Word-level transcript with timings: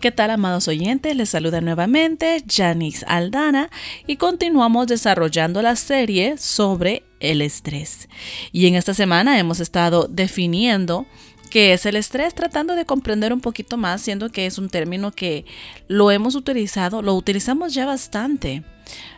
¿Qué 0.00 0.10
tal, 0.10 0.30
amados 0.30 0.66
oyentes? 0.66 1.14
Les 1.14 1.28
saluda 1.28 1.60
nuevamente 1.60 2.42
Janice 2.48 3.04
Aldana 3.06 3.68
y 4.06 4.16
continuamos 4.16 4.86
desarrollando 4.86 5.60
la 5.60 5.76
serie 5.76 6.38
sobre 6.38 7.02
el 7.20 7.42
estrés. 7.42 8.08
Y 8.50 8.66
en 8.66 8.76
esta 8.76 8.94
semana 8.94 9.38
hemos 9.38 9.60
estado 9.60 10.08
definiendo 10.08 11.04
qué 11.50 11.74
es 11.74 11.84
el 11.84 11.96
estrés, 11.96 12.34
tratando 12.34 12.76
de 12.76 12.86
comprender 12.86 13.34
un 13.34 13.42
poquito 13.42 13.76
más, 13.76 14.00
siendo 14.00 14.30
que 14.30 14.46
es 14.46 14.56
un 14.56 14.70
término 14.70 15.12
que 15.12 15.44
lo 15.86 16.10
hemos 16.10 16.34
utilizado, 16.34 17.02
lo 17.02 17.14
utilizamos 17.14 17.74
ya 17.74 17.84
bastante. 17.84 18.64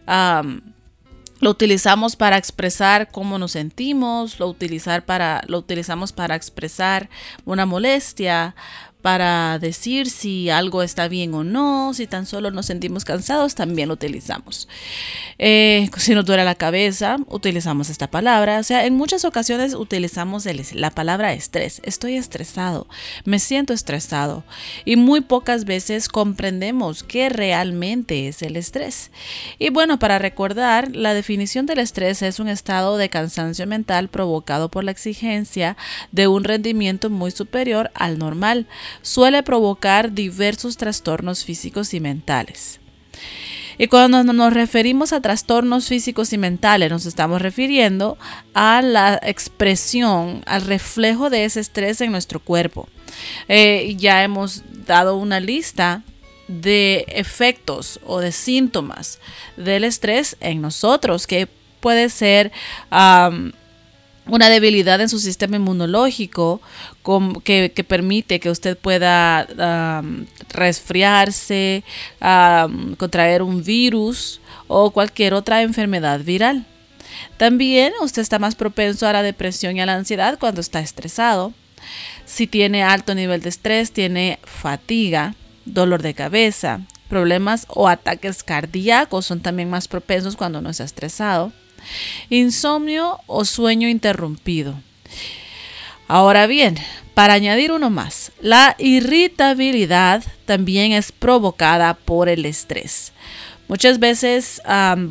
lo 0.09 1.51
utilizamos 1.51 2.17
para 2.17 2.37
expresar 2.37 3.09
cómo 3.13 3.39
nos 3.39 3.53
sentimos, 3.53 4.41
lo, 4.41 4.49
utilizar 4.49 5.05
para, 5.05 5.43
lo 5.47 5.59
utilizamos 5.59 6.13
para 6.13 6.35
expresar 6.35 7.09
una 7.45 7.67
molestia, 7.67 8.57
para 9.03 9.59
decir 9.59 10.09
si 10.09 10.49
algo 10.49 10.83
está 10.83 11.09
bien 11.09 11.35
o 11.35 11.45
no, 11.45 11.93
si 11.93 12.07
tan 12.07 12.25
solo 12.25 12.51
nos 12.53 12.67
sentimos 12.67 13.05
cansados, 13.05 13.55
también 13.55 13.89
lo 13.89 13.95
utilizamos. 13.95 14.69
Eh, 15.39 15.91
si 15.99 16.15
nos 16.15 16.25
duele 16.25 16.45
la 16.45 16.55
cabeza, 16.55 17.17
utilizamos 17.29 17.91
esta 17.91 18.09
palabra. 18.09 18.61
O 18.61 18.63
sea, 18.63 18.87
en 18.87 18.95
muchas 18.95 19.25
ocasiones 19.25 19.75
utilizamos 19.75 20.47
la 20.73 20.91
palabra 20.91 21.33
estrés. 21.33 21.81
Estoy 21.85 22.15
estresado, 22.17 22.87
me 23.25 23.39
siento 23.39 23.73
estresado. 23.73 24.45
Y 24.85 24.97
muy 24.97 25.21
pocas 25.21 25.65
veces 25.65 26.09
comprendemos 26.09 27.03
qué 27.03 27.29
realmente 27.29 28.29
es 28.29 28.43
el 28.43 28.57
estrés. 28.57 29.11
Y 29.59 29.71
bueno, 29.71 29.99
para 29.99 30.19
recordar, 30.19 30.95
la 30.95 31.15
definición 31.15 31.67
del 31.67 31.81
estrés 31.81 32.23
es 32.23 32.39
un 32.39 32.49
estado 32.49 32.97
de 32.97 33.09
cansancio 33.09 33.67
mental 33.67 34.09
provocado 34.09 34.69
por 34.69 34.85
la 34.85 34.93
exigencia 34.93 35.77
de 36.13 36.29
un 36.29 36.45
rendimiento 36.45 37.11
muy 37.11 37.33
superior 37.33 37.91
al 37.95 38.19
normal 38.19 38.67
suele 39.01 39.43
provocar 39.43 40.13
diversos 40.13 40.77
trastornos 40.77 41.45
físicos 41.45 41.95
y 41.95 42.01
mentales. 42.01 42.81
Y 43.79 43.89
cuando 43.89 44.23
nos 44.23 44.53
referimos 44.53 45.13
a 45.13 45.21
trastornos 45.21 45.89
físicos 45.89 46.33
y 46.33 46.39
mentales, 46.39 46.91
nos 46.91 47.07
estamos 47.07 47.41
refiriendo 47.41 48.19
a 48.55 48.83
la 48.83 49.19
expresión, 49.23 50.43
al 50.47 50.63
reflejo 50.63 51.31
de 51.31 51.45
ese 51.45 51.61
estrés 51.61 52.01
en 52.01 52.13
nuestro 52.13 52.41
cuerpo. 52.41 52.89
Eh, 53.49 53.95
ya 53.99 54.23
hemos 54.23 54.63
dado 54.87 55.17
una 55.17 55.41
lista 55.41 56.03
de 56.49 57.05
efectos 57.09 57.99
o 58.05 58.21
de 58.21 58.33
síntomas 58.33 59.19
del 59.57 59.85
estrés 59.85 60.37
en 60.41 60.61
nosotros, 60.61 61.27
que 61.27 61.49
puede 61.81 62.11
ser 62.11 62.53
una 64.27 64.49
debilidad 64.49 65.01
en 65.01 65.09
su 65.09 65.19
sistema 65.19 65.57
inmunológico 65.57 66.61
que, 67.45 67.85
permite 67.87 68.41
que 68.41 68.51
usted 68.51 68.79
pueda 68.79 69.47
resfriarse, 70.51 71.83
contraer 72.99 73.43
un 73.43 73.65
virus 73.65 74.41
o 74.69 74.91
cualquier 74.91 75.35
otra 75.35 75.63
enfermedad 75.63 76.21
viral. 76.21 76.67
También 77.37 77.93
usted 78.01 78.23
está 78.23 78.39
más 78.39 78.55
propenso 78.55 79.07
a 79.07 79.13
la 79.13 79.23
depresión 79.23 79.77
y 79.77 79.81
a 79.81 79.87
la 79.87 79.95
ansiedad 79.95 80.39
cuando 80.39 80.61
está 80.61 80.81
estresado. 80.81 81.53
Si 82.25 82.47
tiene 82.47 82.85
alto 82.85 83.15
nivel 83.15 83.43
de 83.43 83.49
estrés, 83.49 83.93
tiene 83.93 84.39
fatiga, 84.45 85.35
dolor 85.65 86.01
de 86.01 86.15
cabeza, 86.15 86.81
problemas 87.09 87.67
o 87.69 87.89
ataques 87.89 88.43
cardíacos 88.43 89.27
son 89.27 89.41
también 89.41 89.69
más 89.69 89.89
propensos 89.89 90.37
cuando 90.37 90.61
uno 90.61 90.71
está 90.71 90.85
estresado 90.85 91.53
insomnio 92.31 93.21
o 93.27 93.45
sueño 93.45 93.89
interrumpido. 93.89 94.75
Ahora 96.09 96.47
bien, 96.47 96.79
para 97.15 97.35
añadir 97.35 97.73
uno 97.73 97.91
más, 97.91 98.33
la 98.41 98.75
irritabilidad 98.79 100.23
también 100.47 100.93
es 100.93 101.13
provocada 101.13 101.95
por 101.95 102.29
el 102.29 102.47
estrés. 102.47 103.13
Muchas 103.69 103.99
veces, 103.99 104.61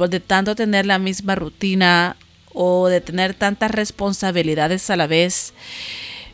de 0.10 0.20
tanto 0.20 0.56
tener 0.56 0.86
la 0.86 1.00
misma 1.00 1.36
rutina 1.36 2.16
o 2.54 2.88
de 2.88 3.02
tener 3.02 3.34
tantas 3.34 3.72
responsabilidades 3.72 4.90
a 4.90 4.96
la 4.96 5.08
vez, 5.08 5.54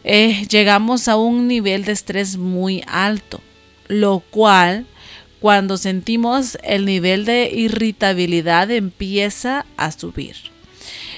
eh, 0.04 0.46
llegamos 0.50 1.08
a 1.08 1.18
un 1.18 1.48
nivel 1.48 1.86
de 1.86 1.92
estrés 1.92 2.38
muy 2.38 2.84
alto, 2.88 3.42
lo 3.88 4.20
cual 4.20 4.86
cuando 5.40 5.78
sentimos 5.78 6.58
el 6.64 6.86
nivel 6.86 7.26
de 7.26 7.52
irritabilidad 7.54 8.72
empieza 8.72 9.66
a 9.78 9.92
subir. 9.92 10.36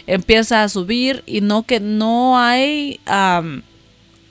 Empieza 0.07 0.63
a 0.63 0.69
subir 0.69 1.23
y 1.25 1.41
no 1.41 1.63
que 1.63 1.79
no 1.79 2.37
hay 2.39 2.99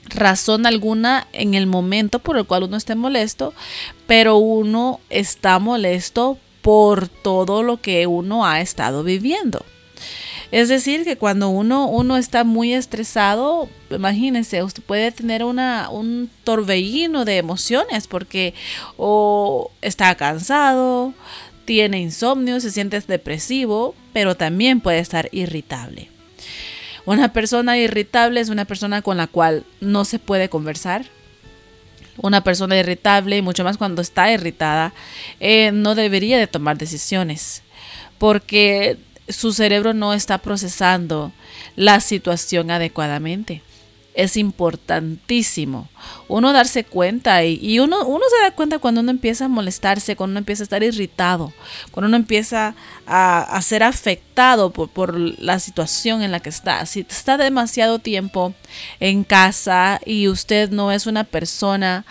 razón 0.09 0.65
alguna 0.65 1.27
en 1.33 1.53
el 1.53 1.67
momento 1.67 2.19
por 2.19 2.37
el 2.37 2.45
cual 2.45 2.63
uno 2.63 2.77
esté 2.77 2.95
molesto, 2.95 3.53
pero 4.07 4.37
uno 4.37 4.99
está 5.09 5.59
molesto 5.59 6.37
por 6.61 7.07
todo 7.07 7.63
lo 7.63 7.77
que 7.77 8.07
uno 8.07 8.45
ha 8.45 8.61
estado 8.61 9.03
viviendo. 9.03 9.63
Es 10.51 10.67
decir, 10.67 11.03
que 11.03 11.15
cuando 11.15 11.49
uno, 11.49 11.87
uno 11.87 12.17
está 12.17 12.43
muy 12.43 12.73
estresado, 12.73 13.69
imagínense, 13.91 14.63
usted 14.63 14.81
puede 14.81 15.11
tener 15.11 15.43
una, 15.43 15.89
un 15.89 16.29
torbellino 16.43 17.23
de 17.23 17.37
emociones 17.37 18.07
porque 18.07 18.55
o 18.97 19.71
está 19.81 20.15
cansado, 20.15 21.13
tiene 21.65 21.99
insomnio, 21.99 22.59
se 22.59 22.71
siente 22.71 22.99
depresivo, 22.99 23.93
pero 24.11 24.35
también 24.35 24.81
puede 24.81 24.99
estar 24.99 25.29
irritable. 25.31 26.09
Una 27.05 27.31
persona 27.31 27.77
irritable 27.77 28.39
es 28.39 28.49
una 28.49 28.65
persona 28.65 29.03
con 29.03 29.17
la 29.17 29.27
cual 29.27 29.65
no 29.79 30.03
se 30.03 30.17
puede 30.17 30.49
conversar. 30.49 31.05
Una 32.17 32.43
persona 32.43 32.77
irritable, 32.77 33.37
y 33.37 33.41
mucho 33.41 33.63
más 33.63 33.77
cuando 33.77 34.01
está 34.01 34.31
irritada, 34.31 34.93
eh, 35.39 35.71
no 35.71 35.95
debería 35.95 36.37
de 36.37 36.47
tomar 36.47 36.77
decisiones. 36.77 37.61
Porque 38.17 38.97
su 39.29 39.53
cerebro 39.53 39.93
no 39.93 40.13
está 40.13 40.39
procesando 40.39 41.31
la 41.75 41.99
situación 41.99 42.71
adecuadamente. 42.71 43.61
Es 44.15 44.35
importantísimo 44.35 45.87
uno 46.27 46.51
darse 46.51 46.83
cuenta 46.83 47.43
y, 47.45 47.79
uno, 47.79 48.03
se 48.03 48.43
da 48.43 48.51
cuenta 48.51 48.79
cuando 48.79 49.01
uno 49.01 49.11
empieza 49.11 49.45
a 49.45 49.49
molestarse, 49.49 50.15
cuando 50.15 50.33
uno 50.33 50.39
empieza 50.39 50.63
a 50.63 50.65
estar 50.65 50.83
irritado, 50.83 51.53
cuando 51.91 52.07
uno 52.07 52.17
empieza 52.17 52.75
a, 53.05 53.61
ser 53.61 53.83
afectado 53.83 54.71
por, 54.71 54.89
por, 54.89 55.17
la 55.17 55.59
situación 55.59 56.21
en 56.21 56.31
la 56.31 56.39
que 56.39 56.49
está. 56.49 56.85
Si 56.85 57.01
está 57.01 57.37
demasiado 57.37 57.99
tiempo 57.99 58.53
en 58.99 59.23
casa 59.23 60.01
y 60.05 60.27
usted 60.27 60.69
no 60.71 60.91
es 60.91 61.05
una 61.05 61.23
persona 61.23 62.05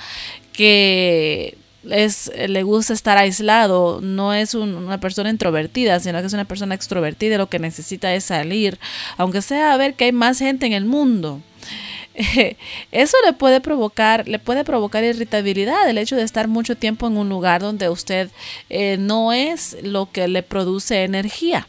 que 0.53 1.59
es, 1.91 2.31
le 2.37 2.63
gusta 2.63 2.93
estar 2.93 3.19
aislado, 3.19 4.01
no 4.01 4.35
es 4.35 4.55
una 4.55 5.01
persona 5.01 5.31
introvertida, 5.31 6.01
sino 6.01 6.21
que 6.21 6.27
es 6.27 6.33
una 6.33 6.45
persona 6.45 6.75
extrovertida 6.75 7.35
y 7.35 7.39
lo 7.39 7.49
que 7.49 7.59
necesita 7.59 8.15
es 8.15 8.25
salir, 8.25 8.79
aunque 9.17 9.43
sea 9.43 9.73
a 9.73 9.77
ver 9.77 9.95
que 9.95 10.05
hay 10.05 10.13
más 10.13 10.39
gente 10.39 10.67
en 10.67 10.73
el 10.73 10.85
mundo. 10.85 11.41
Eso 12.93 13.17
le 13.25 13.33
puede 13.33 13.61
provocar, 13.61 14.27
le 14.27 14.39
puede 14.39 14.65
provocar 14.65 15.05
irritabilidad, 15.05 15.89
el 15.89 15.99
hecho 15.99 16.17
de 16.17 16.23
estar 16.23 16.49
mucho 16.49 16.77
tiempo 16.77 17.07
en 17.07 17.17
un 17.17 17.29
lugar 17.29 17.61
donde 17.61 17.89
usted 17.89 18.31
eh, 18.69 18.97
no 18.99 19.33
es 19.33 19.77
lo 19.83 20.11
que 20.11 20.29
le 20.29 20.43
produce 20.43 21.05
energía. 21.05 21.69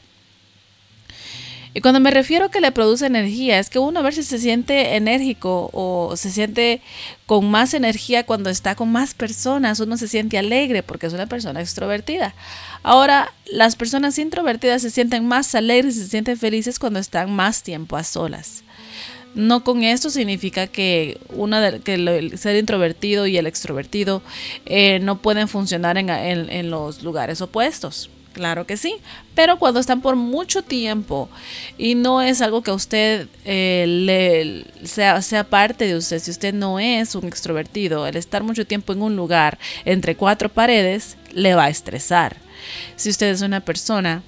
Y 1.79 1.81
cuando 1.81 2.01
me 2.01 2.11
refiero 2.11 2.47
a 2.47 2.51
que 2.51 2.59
le 2.59 2.73
produce 2.73 3.05
energía, 3.05 3.57
es 3.57 3.69
que 3.69 3.79
uno 3.79 4.01
a 4.01 4.11
si 4.11 4.21
se 4.21 4.37
siente 4.37 4.97
enérgico 4.97 5.69
o 5.71 6.17
se 6.17 6.29
siente 6.29 6.81
con 7.25 7.49
más 7.49 7.73
energía 7.73 8.25
cuando 8.25 8.49
está 8.49 8.75
con 8.75 8.91
más 8.91 9.13
personas, 9.13 9.79
uno 9.79 9.95
se 9.95 10.09
siente 10.09 10.37
alegre 10.37 10.83
porque 10.83 11.07
es 11.07 11.13
una 11.13 11.27
persona 11.27 11.61
extrovertida. 11.61 12.35
Ahora, 12.83 13.31
las 13.45 13.77
personas 13.77 14.19
introvertidas 14.19 14.81
se 14.81 14.89
sienten 14.89 15.25
más 15.25 15.55
alegres 15.55 15.95
y 15.95 16.01
se 16.01 16.09
sienten 16.09 16.37
felices 16.37 16.79
cuando 16.79 16.99
están 16.99 17.31
más 17.31 17.63
tiempo 17.63 17.95
a 17.95 18.03
solas. 18.03 18.65
No 19.33 19.63
con 19.63 19.81
esto 19.81 20.09
significa 20.09 20.67
que, 20.67 21.17
una 21.29 21.79
que 21.79 21.93
el 21.93 22.37
ser 22.37 22.57
introvertido 22.57 23.25
y 23.25 23.37
el 23.37 23.47
extrovertido 23.47 24.21
eh, 24.65 24.99
no 24.99 25.21
pueden 25.21 25.47
funcionar 25.47 25.97
en, 25.97 26.09
en 26.09 26.69
los 26.71 27.03
lugares 27.03 27.39
opuestos. 27.39 28.09
Claro 28.33 28.67
que 28.67 28.77
sí, 28.77 28.95
pero 29.33 29.57
cuando 29.57 29.79
están 29.79 30.01
por 30.01 30.15
mucho 30.15 30.61
tiempo 30.61 31.29
y 31.79 31.95
no 31.95 32.21
es 32.21 32.41
algo 32.41 32.61
que 32.61 32.69
a 32.69 32.75
usted 32.75 33.27
eh, 33.43 33.85
le, 33.87 34.87
sea, 34.87 35.21
sea 35.23 35.43
parte 35.43 35.85
de 35.87 35.95
usted, 35.95 36.19
si 36.19 36.29
usted 36.29 36.53
no 36.53 36.79
es 36.79 37.15
un 37.15 37.25
extrovertido, 37.25 38.05
el 38.05 38.15
estar 38.15 38.43
mucho 38.43 38.67
tiempo 38.67 38.93
en 38.93 39.01
un 39.01 39.15
lugar 39.15 39.57
entre 39.83 40.15
cuatro 40.15 40.47
paredes 40.47 41.17
le 41.33 41.55
va 41.55 41.65
a 41.65 41.69
estresar. 41.69 42.37
Si 42.95 43.09
usted 43.09 43.27
es 43.27 43.41
una 43.41 43.61
persona 43.61 44.21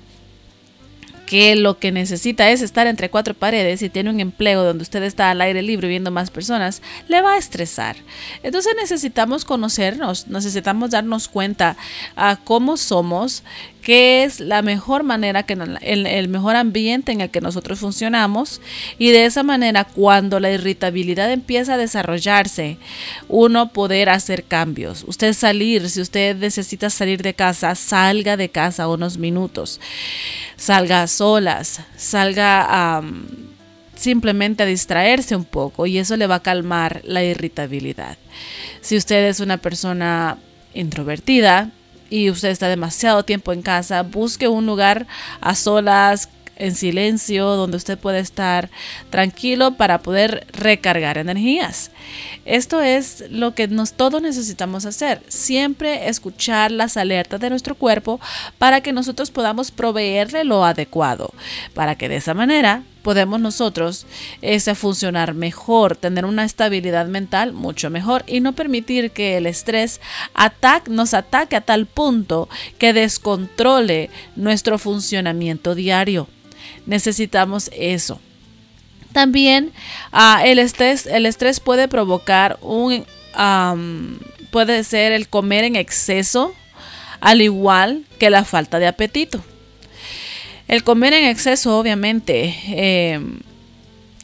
que 1.32 1.56
lo 1.56 1.80
que 1.80 1.94
necesita 1.94 2.50
es 2.50 2.62
estar 2.62 2.88
entre 2.88 3.10
cuatro 3.10 3.34
paredes 3.34 3.82
y 3.82 3.90
tiene 3.90 4.10
un 4.10 4.20
empleo 4.20 4.66
donde 4.66 4.82
usted 4.82 5.02
está 5.04 5.32
al 5.32 5.40
aire 5.40 5.62
libre 5.62 5.88
viendo 5.88 6.12
más 6.12 6.30
personas, 6.30 6.82
le 7.08 7.22
va 7.22 7.36
a 7.36 7.38
estresar. 7.38 7.96
Entonces 8.44 8.76
necesitamos 8.76 9.46
conocernos, 9.46 10.28
necesitamos 10.28 10.90
darnos 10.90 11.30
cuenta 11.30 11.78
a 12.18 12.36
cómo 12.36 12.76
somos, 12.76 13.44
qué 13.82 14.24
es 14.24 14.40
la 14.40 14.62
mejor 14.62 15.04
manera, 15.04 15.44
que 15.44 15.58
el, 15.82 16.28
mejor 16.30 16.56
ambiente 16.56 17.12
en 17.12 17.22
el 17.22 17.30
que 17.30 17.42
nosotros 17.42 17.80
funcionamos 17.80 18.62
y 18.98 19.12
de 19.12 19.26
esa 19.26 19.44
manera 19.44 19.84
cuando 19.84 20.40
la 20.40 20.52
irritabilidad 20.52 21.32
empieza 21.32 21.74
a 21.74 21.78
desarrollarse, 21.78 22.78
uno 23.28 23.74
poder 23.74 24.10
hacer 24.10 24.44
cambios. 24.44 25.04
Usted 25.08 25.34
salir, 25.34 25.90
si 25.90 26.02
usted 26.02 26.36
necesita 26.38 26.90
salir 26.90 27.22
de 27.22 27.34
casa, 27.34 27.76
salga 27.76 28.38
de 28.38 28.50
casa 28.50 28.88
unos 28.88 29.18
minutos, 29.18 29.80
salga 30.56 31.04
a 31.04 31.08
solas, 31.08 31.82
salga 31.98 32.66
a... 32.70 33.04
simplemente 33.96 34.64
a 34.64 34.68
distraerse 34.68 35.36
un 35.36 35.46
poco 35.46 35.88
y 35.88 35.98
eso 35.98 36.16
le 36.18 36.28
va 36.28 36.36
a 36.36 36.44
calmar 36.44 37.02
la 37.04 37.24
irritabilidad. 37.24 38.18
Si 38.82 38.96
usted 38.96 39.28
es 39.28 39.40
una 39.40 39.58
persona 39.58 40.38
introvertida, 40.74 41.72
y 42.12 42.30
usted 42.30 42.50
está 42.50 42.68
demasiado 42.68 43.24
tiempo 43.24 43.54
en 43.54 43.64
casa, 43.64 44.04
busque 44.04 44.48
un 44.48 44.68
lugar 44.68 45.08
a 45.40 45.56
solas, 45.56 46.30
en 46.58 46.76
silencio, 46.76 47.46
donde 47.56 47.78
usted 47.78 47.98
puede 47.98 48.20
estar 48.20 48.70
tranquilo 49.10 49.78
para 49.78 50.02
poder 50.02 50.46
recargar 50.54 51.18
energías. 51.18 51.90
Esto 52.46 52.82
es 52.82 53.24
lo 53.32 53.56
que 53.56 53.68
nos 53.68 53.94
todos 53.94 54.22
necesitamos 54.22 54.86
hacer, 54.86 55.24
siempre 55.28 56.08
escuchar 56.08 56.72
las 56.72 56.98
alertas 56.98 57.40
de 57.40 57.50
nuestro 57.50 57.74
cuerpo 57.74 58.20
para 58.60 58.82
que 58.82 58.94
nosotros 58.94 59.32
podamos 59.32 59.72
proveerle 59.72 60.44
lo 60.44 60.64
adecuado, 60.64 61.34
para 61.74 61.96
que 61.96 62.10
de 62.10 62.18
esa 62.18 62.36
manera 62.36 62.84
podemos 63.02 63.40
nosotros 63.40 64.06
ese 64.42 64.76
funcionar 64.76 65.34
mejor, 65.34 65.96
tener 65.96 66.26
una 66.26 66.46
estabilidad 66.46 67.08
mental 67.08 67.54
mucho 67.54 67.90
mejor 67.90 68.24
y 68.28 68.40
no 68.40 68.54
permitir 68.54 69.12
que 69.12 69.38
el 69.38 69.46
estrés 69.46 70.02
nos 70.88 71.14
ataque 71.14 71.56
a 71.56 71.62
tal 71.62 71.86
punto 71.86 72.50
que 72.78 72.94
descontrole 72.94 74.10
nuestro 74.36 74.78
funcionamiento 74.78 75.76
diario. 75.76 76.28
Necesitamos 76.86 77.70
eso. 77.74 78.20
También 79.14 79.72
ah, 80.12 80.42
el, 80.46 80.60
estrés, 80.60 81.06
el 81.06 81.26
estrés 81.26 81.60
puede 81.60 81.88
provocar 81.88 82.58
un, 82.62 83.06
puede 84.52 84.84
ser 84.84 85.12
el 85.12 85.28
comer 85.28 85.64
en 85.66 85.76
exceso, 85.76 86.54
al 87.20 87.42
igual 87.42 88.06
que 88.20 88.30
la 88.30 88.46
falta 88.46 88.80
de 88.80 88.88
apetito. 88.88 89.44
El 90.72 90.86
comer 90.86 91.12
en 91.12 91.26
exceso 91.26 91.78
obviamente 91.78 92.56
em, 92.68 93.40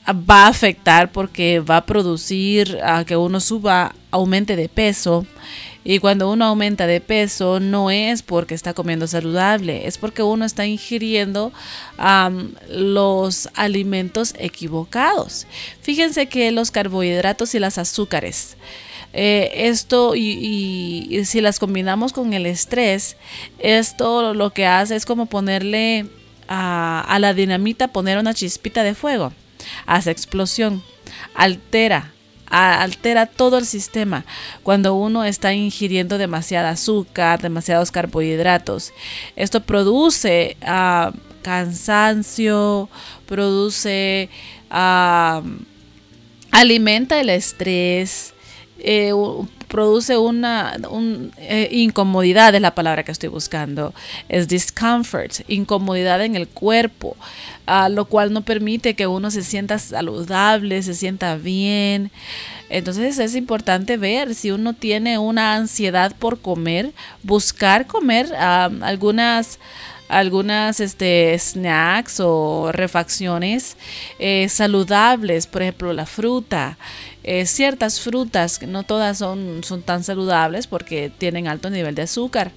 va 0.08 0.46
a 0.46 0.48
afectar 0.48 1.12
porque 1.12 1.60
va 1.60 1.76
a 1.76 1.86
producir 1.86 2.80
a 2.86 3.04
que 3.04 3.18
uno 3.18 3.42
suba, 3.42 3.94
aumente 4.12 4.56
de 4.56 4.70
peso. 4.70 5.28
Y 5.84 6.00
cuando 6.00 6.32
uno 6.32 6.46
aumenta 6.46 6.88
de 6.88 7.02
peso 7.02 7.60
no 7.60 7.92
es 7.92 8.24
porque 8.24 8.56
está 8.56 8.74
comiendo 8.74 9.08
saludable, 9.08 9.88
es 9.88 9.98
porque 9.98 10.24
uno 10.24 10.46
está 10.46 10.66
ingiriendo 10.66 11.52
los 12.70 13.50
alimentos 13.54 14.34
equivocados. 14.40 15.48
Fíjense 15.82 16.28
que 16.28 16.52
los 16.52 16.72
carbohidratos 16.72 17.56
y 17.56 17.60
las 17.60 17.78
azúcares, 17.78 18.56
eh, 19.12 19.52
esto 19.54 20.16
y, 20.16 21.24
si 21.26 21.42
las 21.42 21.60
combinamos 21.60 22.14
con 22.14 22.32
el 22.32 22.46
estrés, 22.46 23.18
esto 23.60 24.34
lo 24.34 24.52
que 24.52 24.66
hace 24.66 24.96
es 24.96 25.06
como 25.06 25.26
ponerle 25.26 26.06
a, 26.48 27.18
la 27.20 27.34
dinamita 27.34 27.90
poner 27.90 28.18
una 28.18 28.34
chispita 28.34 28.84
de 28.84 28.96
fuego. 28.96 29.34
Hace 29.86 30.12
explosión, 30.12 30.84
altera, 31.34 32.12
altera 32.50 33.26
todo 33.26 33.58
el 33.58 33.66
sistema 33.66 34.24
cuando 34.64 34.96
uno 34.96 35.26
está 35.26 35.54
ingiriendo 35.54 36.18
demasiada 36.18 36.70
azúcar, 36.70 37.42
demasiados 37.42 37.92
carbohidratos. 37.92 38.94
Esto 39.36 39.62
produce 39.62 40.58
ah, 40.62 41.12
cansancio, 41.42 42.90
produce, 43.26 44.30
ah, 44.70 45.42
alimenta 46.52 47.20
el 47.20 47.30
estrés, 47.30 48.34
eh, 48.80 49.12
produce 49.68 50.18
una 50.18 50.78
eh, 51.38 51.70
incomodidad, 51.72 52.56
es 52.56 52.62
la 52.62 52.76
palabra 52.76 53.04
que 53.04 53.12
estoy 53.12 53.30
buscando, 53.30 53.94
es 54.30 54.48
discomfort, 54.48 55.42
incomodidad 55.48 56.22
en 56.24 56.36
el 56.36 56.48
cuerpo, 56.48 57.16
lo 57.90 58.06
cual 58.06 58.32
no 58.32 58.42
permite 58.42 58.94
que 58.94 59.08
uno 59.08 59.30
se 59.30 59.44
sienta 59.44 59.78
saludable, 59.78 60.82
se 60.84 60.94
sienta 60.94 61.36
bien. 61.36 62.12
Entonces 62.70 63.20
es 63.20 63.36
importante 63.36 63.98
ver 63.98 64.36
si 64.36 64.52
uno 64.52 64.74
tiene 64.74 65.18
una 65.18 65.56
ansiedad 65.56 66.16
por 66.18 66.40
comer, 66.40 66.92
buscar 67.24 67.88
comer 67.88 68.34
algunas 68.36 69.60
algunas 70.10 70.80
este, 70.80 71.38
snacks 71.38 72.20
o 72.20 72.72
refacciones 72.72 73.76
eh, 74.20 74.48
saludables, 74.50 75.48
por 75.48 75.62
ejemplo 75.62 75.94
la 75.94 76.06
fruta, 76.06 76.78
eh, 77.30 77.46
ciertas 77.46 78.00
frutas, 78.00 78.62
no 78.62 78.84
todas 78.84 79.18
son, 79.18 79.62
son 79.62 79.82
tan 79.82 80.02
saludables 80.02 80.66
porque 80.66 81.12
tienen 81.18 81.50
alto 81.50 81.70
nivel 81.70 81.94
de 81.94 82.04
azúcar. 82.04 82.54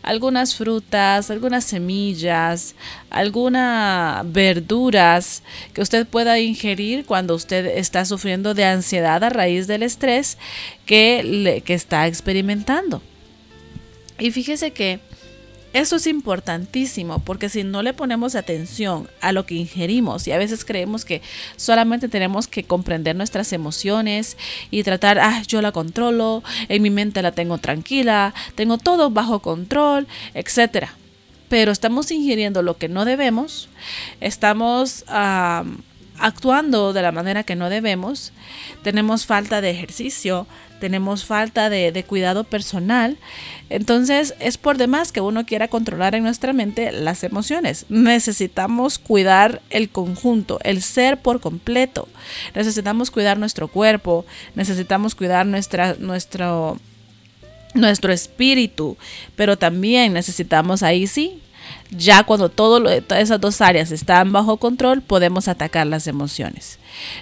Algunas 0.00 0.54
frutas, 0.54 1.28
algunas 1.28 1.64
semillas, 1.64 2.76
algunas 3.10 4.22
verduras 4.30 5.42
que 5.74 5.82
usted 5.82 6.06
pueda 6.06 6.38
ingerir 6.38 7.04
cuando 7.04 7.34
usted 7.34 7.66
está 7.76 8.04
sufriendo 8.04 8.54
de 8.54 8.64
ansiedad 8.64 9.24
a 9.24 9.28
raíz 9.28 9.66
del 9.66 9.82
estrés 9.82 10.38
que, 10.86 11.60
que 11.64 11.74
está 11.74 12.06
experimentando. 12.06 13.02
Y 14.20 14.30
fíjese 14.30 14.70
que 14.70 15.00
eso 15.72 15.96
es 15.96 16.06
importantísimo 16.06 17.20
porque 17.20 17.48
si 17.48 17.64
no 17.64 17.82
le 17.82 17.94
ponemos 17.94 18.34
atención 18.34 19.08
a 19.20 19.32
lo 19.32 19.46
que 19.46 19.54
ingerimos 19.54 20.26
y 20.26 20.32
a 20.32 20.38
veces 20.38 20.64
creemos 20.64 21.04
que 21.04 21.22
solamente 21.56 22.08
tenemos 22.08 22.46
que 22.46 22.64
comprender 22.64 23.16
nuestras 23.16 23.52
emociones 23.52 24.36
y 24.70 24.82
tratar, 24.82 25.18
ah, 25.18 25.42
yo 25.46 25.62
la 25.62 25.72
controlo, 25.72 26.42
en 26.68 26.82
mi 26.82 26.90
mente 26.90 27.22
la 27.22 27.32
tengo 27.32 27.58
tranquila, 27.58 28.34
tengo 28.54 28.78
todo 28.78 29.10
bajo 29.10 29.40
control, 29.40 30.06
etcétera. 30.34 30.94
Pero 31.48 31.72
estamos 31.72 32.10
ingiriendo 32.10 32.62
lo 32.62 32.76
que 32.78 32.88
no 32.88 33.04
debemos, 33.04 33.68
estamos 34.20 35.04
actuando 36.22 36.92
de 36.92 37.02
la 37.02 37.12
manera 37.12 37.42
que 37.42 37.56
no 37.56 37.68
debemos, 37.68 38.32
tenemos 38.82 39.26
falta 39.26 39.60
de 39.60 39.70
ejercicio, 39.70 40.46
tenemos 40.78 41.24
falta 41.24 41.68
de, 41.68 42.04
cuidado 42.06 42.44
personal. 42.44 43.18
Entonces 43.70 44.34
es 44.38 44.56
por 44.56 44.78
demás 44.78 45.12
que 45.12 45.20
uno 45.20 45.44
quiera 45.44 45.68
controlar 45.68 46.14
en 46.14 46.22
nuestra 46.22 46.52
mente 46.52 46.92
las 46.92 47.24
emociones. 47.24 47.86
Necesitamos 47.88 48.98
cuidar 48.98 49.62
el 49.70 49.90
conjunto, 49.90 50.60
el 50.62 50.80
ser 50.80 51.20
por 51.20 51.40
completo. 51.40 52.08
Necesitamos 52.54 53.10
cuidar 53.10 53.38
nuestro 53.38 53.68
cuerpo, 53.68 54.24
necesitamos 54.54 55.14
cuidar 55.14 55.44
nuestra, 55.44 55.96
nuestro, 55.98 56.78
nuestro 57.74 58.12
espíritu, 58.12 58.96
pero 59.34 59.58
también 59.58 60.12
necesitamos 60.12 60.82
ahí 60.84 61.06
sí 61.06 61.42
ya 61.92 62.24
cuando 62.24 62.48
todas 62.48 63.02
esas 63.18 63.40
dos 63.40 63.60
áreas 63.60 63.92
están 63.92 64.32
bajo 64.32 64.56
control, 64.56 65.02
podemos 65.02 65.46
atacar 65.48 65.86
las 65.86 66.06
emociones. 66.06 66.78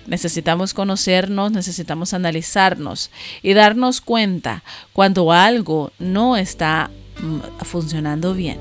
Necesitamos 0.07 0.75
conocernos, 0.75 1.53
necesitamos 1.53 2.15
analizarnos 2.15 3.11
y 3.43 3.53
darnos 3.55 4.01
cuenta 4.01 4.63
cuando 4.93 5.33
algo 5.33 5.93
no 5.99 6.37
está 6.37 6.91
mm, 7.21 7.65
funcionando 7.65 8.33
bien. 8.35 8.59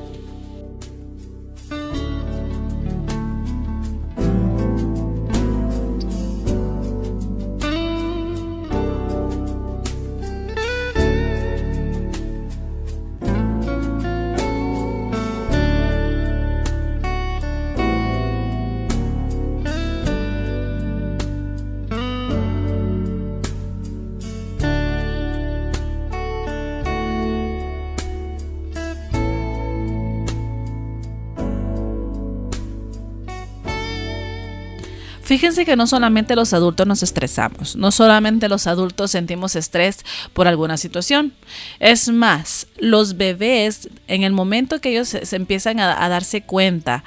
Fíjense 35.29 35.63
que 35.63 35.75
no 35.75 35.85
solamente 35.85 36.35
los 36.35 36.55
adultos 36.55 36.87
nos 36.87 37.03
estresamos, 37.03 37.75
no 37.75 37.91
solamente 37.91 38.49
los 38.49 38.65
adultos 38.65 39.11
sentimos 39.11 39.55
estrés 39.55 39.99
por 40.33 40.47
alguna 40.47 40.75
situación. 40.75 41.33
Es 41.79 42.09
más, 42.09 42.65
los 42.77 43.15
bebés, 43.15 43.89
en 44.07 44.23
el 44.23 44.33
momento 44.33 44.81
que 44.81 44.89
ellos 44.89 45.09
se, 45.09 45.35
empiezan 45.35 45.79
a, 45.79 46.03
a 46.03 46.09
darse 46.09 46.41
cuenta 46.41 47.03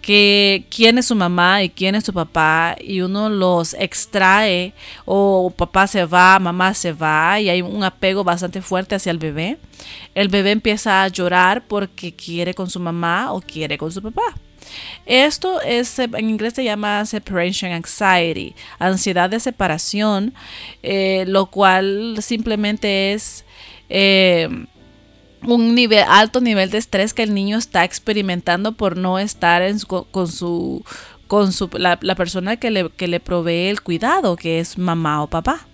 que 0.00 0.64
quién 0.74 0.96
es 0.96 1.04
su 1.04 1.14
mamá 1.16 1.64
y 1.64 1.68
quién 1.68 1.94
es 1.94 2.04
su 2.04 2.14
papá 2.14 2.76
y 2.80 3.02
uno 3.02 3.28
los 3.28 3.74
extrae 3.74 4.72
o 5.04 5.52
papá 5.54 5.86
se 5.86 6.06
va, 6.06 6.38
mamá 6.38 6.72
se 6.72 6.94
va 6.94 7.38
y 7.40 7.50
hay 7.50 7.60
un 7.60 7.84
apego 7.84 8.24
bastante 8.24 8.62
fuerte 8.62 8.94
hacia 8.94 9.10
el 9.10 9.18
bebé, 9.18 9.58
el 10.14 10.28
bebé 10.28 10.52
empieza 10.52 11.02
a 11.02 11.08
llorar 11.08 11.66
porque 11.66 12.14
quiere 12.14 12.54
con 12.54 12.70
su 12.70 12.80
mamá 12.80 13.34
o 13.34 13.42
quiere 13.42 13.76
con 13.76 13.92
su 13.92 14.00
papá. 14.00 14.34
Esto 15.06 15.60
es, 15.60 15.98
en 15.98 16.30
inglés 16.30 16.54
se 16.54 16.64
llama 16.64 17.04
separation 17.06 17.72
anxiety, 17.72 18.54
ansiedad 18.78 19.30
de 19.30 19.40
separación, 19.40 20.34
eh, 20.82 21.24
lo 21.26 21.46
cual 21.46 22.18
simplemente 22.20 23.12
es 23.12 23.44
eh, 23.88 24.48
un 25.42 25.74
nivel, 25.74 26.04
alto 26.08 26.40
nivel 26.40 26.70
de 26.70 26.78
estrés 26.78 27.14
que 27.14 27.22
el 27.22 27.34
niño 27.34 27.58
está 27.58 27.84
experimentando 27.84 28.72
por 28.72 28.96
no 28.96 29.18
estar 29.18 29.62
con 30.10 30.28
su, 30.28 30.84
con 31.26 31.52
su, 31.52 31.68
la, 31.74 31.98
persona 32.16 32.56
que 32.56 32.70
le, 32.70 32.90
que 32.90 33.08
le 33.08 33.20
provee 33.20 33.68
el 33.68 33.82
cuidado, 33.82 34.36
que 34.36 34.60
es 34.60 34.78
mamá 34.78 35.22
o 35.22 35.28
papá. 35.28 35.66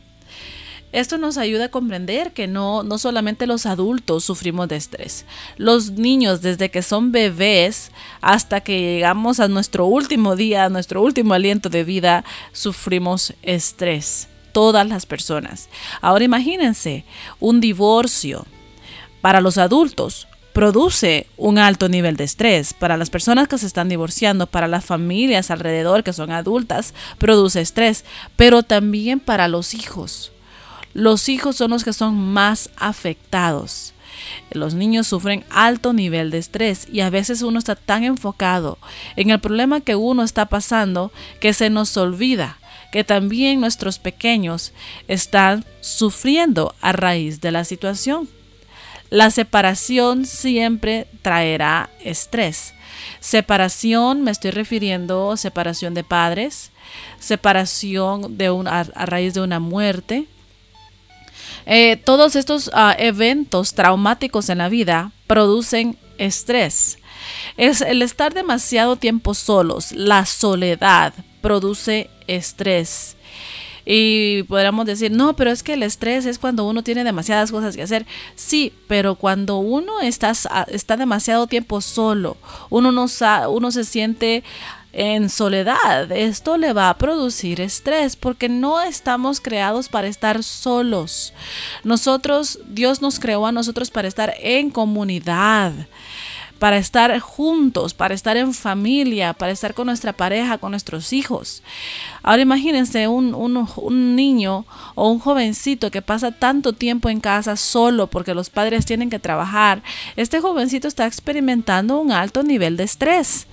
Esto 0.92 1.16
nos 1.16 1.38
ayuda 1.38 1.64
a 1.64 1.70
comprender 1.70 2.32
que 2.32 2.46
no, 2.46 2.82
no 2.82 2.98
solamente 2.98 3.46
los 3.46 3.64
adultos 3.64 4.24
sufrimos 4.24 4.68
de 4.68 4.76
estrés. 4.76 5.24
Los 5.56 5.92
niños 5.92 6.42
desde 6.42 6.70
que 6.70 6.82
son 6.82 7.12
bebés 7.12 7.90
hasta 8.20 8.60
que 8.60 8.78
llegamos 8.78 9.40
a 9.40 9.48
nuestro 9.48 9.86
último 9.86 10.36
día, 10.36 10.68
nuestro 10.68 11.02
último 11.02 11.32
aliento 11.32 11.70
de 11.70 11.84
vida, 11.84 12.24
sufrimos 12.52 13.32
estrés. 13.42 14.28
Todas 14.52 14.86
las 14.86 15.06
personas. 15.06 15.70
Ahora 16.02 16.24
imagínense 16.24 17.06
un 17.40 17.60
divorcio 17.60 18.44
para 19.22 19.40
los 19.40 19.56
adultos 19.56 20.28
produce 20.52 21.26
un 21.38 21.56
alto 21.58 21.88
nivel 21.88 22.16
de 22.16 22.24
estrés. 22.24 22.74
Para 22.74 22.98
las 22.98 23.08
personas 23.08 23.48
que 23.48 23.56
se 23.56 23.66
están 23.66 23.88
divorciando, 23.88 24.46
para 24.46 24.68
las 24.68 24.84
familias 24.84 25.50
alrededor 25.50 26.04
que 26.04 26.12
son 26.12 26.30
adultas, 26.30 26.92
produce 27.16 27.62
estrés, 27.62 28.04
pero 28.36 28.62
también 28.62 29.18
para 29.18 29.48
los 29.48 29.72
hijos 29.72 30.32
los 30.94 31.28
hijos 31.28 31.56
son 31.56 31.70
los 31.70 31.84
que 31.84 31.92
son 31.92 32.14
más 32.16 32.70
afectados. 32.76 33.94
Los 34.50 34.74
niños 34.74 35.06
sufren 35.06 35.44
alto 35.50 35.92
nivel 35.92 36.30
de 36.30 36.38
estrés 36.38 36.86
y 36.90 37.00
a 37.00 37.10
veces 37.10 37.42
uno 37.42 37.58
está 37.58 37.76
tan 37.76 38.04
enfocado 38.04 38.78
en 39.16 39.30
el 39.30 39.40
problema 39.40 39.80
que 39.80 39.96
uno 39.96 40.22
está 40.22 40.46
pasando 40.46 41.12
que 41.40 41.54
se 41.54 41.70
nos 41.70 41.96
olvida 41.96 42.58
que 42.92 43.02
también 43.04 43.58
nuestros 43.58 43.98
pequeños 43.98 44.72
están 45.08 45.64
sufriendo 45.80 46.74
a 46.82 46.92
raíz 46.92 47.40
de 47.40 47.50
la 47.50 47.64
situación. 47.64 48.28
La 49.08 49.30
separación 49.30 50.26
siempre 50.26 51.06
traerá 51.22 51.88
estrés. 52.04 52.74
Separación, 53.18 54.22
me 54.22 54.30
estoy 54.30 54.50
refiriendo 54.50 55.36
separación 55.38 55.94
de 55.94 56.04
padres, 56.04 56.70
separación 57.18 58.36
de 58.36 58.48
a 58.66 59.06
raíz 59.06 59.32
de 59.32 59.40
una 59.40 59.58
muerte, 59.58 60.26
eh, 61.66 61.96
todos 61.96 62.36
estos 62.36 62.70
ah, 62.74 62.94
eventos 62.98 63.74
traumáticos 63.74 64.48
en 64.48 64.58
la 64.58 64.68
vida 64.68 65.12
producen 65.26 65.96
estrés. 66.18 66.98
Es 67.56 67.80
el 67.80 68.02
estar 68.02 68.34
demasiado 68.34 68.96
tiempo 68.96 69.34
solos, 69.34 69.92
la 69.92 70.26
soledad 70.26 71.14
produce 71.40 72.10
estrés. 72.26 73.16
Y 73.84 74.44
podríamos 74.44 74.86
decir, 74.86 75.10
no, 75.10 75.34
pero 75.34 75.50
es 75.50 75.62
que 75.62 75.74
el 75.74 75.82
estrés 75.82 76.24
es 76.24 76.38
cuando 76.38 76.68
uno 76.68 76.84
tiene 76.84 77.02
demasiadas 77.02 77.50
cosas 77.50 77.74
que 77.74 77.82
hacer. 77.82 78.06
Sí, 78.36 78.72
pero 78.86 79.16
cuando 79.16 79.56
uno 79.58 80.00
está, 80.00 80.32
está 80.68 80.96
demasiado 80.96 81.48
tiempo 81.48 81.80
solo, 81.80 82.36
uno, 82.70 82.92
no 82.92 83.06
uno 83.48 83.70
se 83.72 83.84
siente 83.84 84.44
en 84.92 85.28
soledad. 85.28 86.10
Esto 86.12 86.56
le 86.56 86.72
va 86.72 86.90
a 86.90 86.98
producir 86.98 87.60
estrés 87.60 88.16
porque 88.16 88.48
no 88.48 88.80
estamos 88.80 89.40
creados 89.40 89.88
para 89.88 90.08
estar 90.08 90.42
solos. 90.42 91.32
Nosotros, 91.84 92.58
Dios 92.68 93.02
nos 93.02 93.18
creó 93.18 93.46
a 93.46 93.52
nosotros 93.52 93.90
para 93.90 94.08
estar 94.08 94.34
en 94.38 94.70
comunidad 94.70 95.72
para 96.62 96.76
estar 96.76 97.18
juntos, 97.18 97.92
para 97.92 98.14
estar 98.14 98.36
en 98.36 98.54
familia, 98.54 99.32
para 99.32 99.50
estar 99.50 99.74
con 99.74 99.86
nuestra 99.86 100.12
pareja, 100.12 100.58
con 100.58 100.70
nuestros 100.70 101.12
hijos. 101.12 101.60
Ahora 102.22 102.42
imagínense 102.42 103.08
un, 103.08 104.14
niño 104.14 104.64
o 104.94 105.10
un 105.10 105.18
jovencito 105.18 105.90
que 105.90 106.02
pasa 106.02 106.30
tanto 106.30 106.72
tiempo 106.72 107.08
en 107.08 107.18
casa 107.18 107.56
solo 107.56 108.06
porque 108.06 108.32
los 108.32 108.48
padres 108.48 108.86
tienen 108.86 109.10
que 109.10 109.18
trabajar. 109.18 109.82
Este 110.14 110.40
jovencito 110.40 110.86
está 110.86 111.04
experimentando 111.04 112.00
un 112.00 112.12
alto 112.12 112.44
nivel 112.44 112.76
de 112.76 112.84
estrés. 112.84 113.48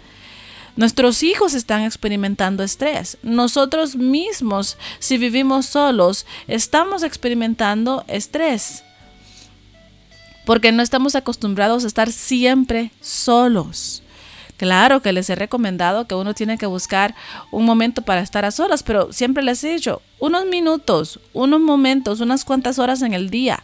Nuestros 0.75 1.23
hijos 1.23 1.53
están 1.53 1.83
experimentando 1.83 2.63
estrés. 2.63 3.17
Nosotros 3.23 3.95
mismos, 3.95 4.77
si 4.99 5.17
vivimos 5.17 5.65
solos, 5.65 6.25
estamos 6.47 7.03
experimentando 7.03 8.03
estrés. 8.07 8.83
Porque 10.45 10.71
no 10.71 10.81
estamos 10.81 11.15
acostumbrados 11.15 11.83
a 11.83 11.87
estar 11.87 12.11
siempre 12.11 12.91
solos. 13.01 14.03
Claro 14.59 15.01
que 15.01 15.13
les 15.13 15.29
he 15.29 15.35
recomendado 15.35 16.05
que 16.05 16.15
uno 16.15 16.33
tiene 16.33 16.57
que 16.57 16.65
buscar 16.65 17.15
un 17.49 17.63
momento 17.63 18.01
para 18.01 18.19
estar 18.19 18.43
a 18.43 18.51
solas, 18.51 18.83
pero 18.83 19.13
siempre 19.13 19.41
les 19.41 19.63
he 19.63 19.69
dicho, 19.69 20.01
unos 20.19 20.45
minutos, 20.47 21.21
unos 21.31 21.61
momentos, 21.61 22.19
unas 22.19 22.43
cuantas 22.43 22.77
horas 22.77 23.01
en 23.01 23.13
el 23.13 23.29
día, 23.29 23.63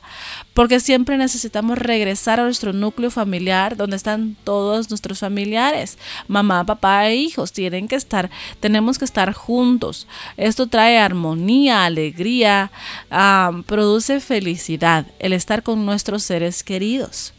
porque 0.53 0.79
siempre 0.79 1.17
necesitamos 1.17 1.77
regresar 1.77 2.39
a 2.39 2.43
nuestro 2.43 2.71
núcleo 2.71 3.11
familiar 3.11 3.75
donde 3.75 3.97
están 3.97 4.37
todos 4.45 4.89
nuestros 4.89 5.19
familiares, 5.19 5.97
mamá, 6.29 6.63
papá 6.63 7.09
e 7.09 7.15
hijos, 7.17 7.51
tienen 7.51 7.89
que 7.89 7.97
estar, 7.97 8.29
tenemos 8.61 8.97
que 8.97 9.03
estar 9.03 9.33
juntos. 9.33 10.07
Esto 10.37 10.67
trae 10.67 10.97
armonía, 10.97 11.83
alegría, 11.83 12.71
ah, 13.11 13.51
produce 13.65 14.21
felicidad, 14.21 15.07
el 15.19 15.33
estar 15.33 15.61
con 15.61 15.85
nuestros 15.85 16.23
seres 16.23 16.63
queridos. 16.63 17.33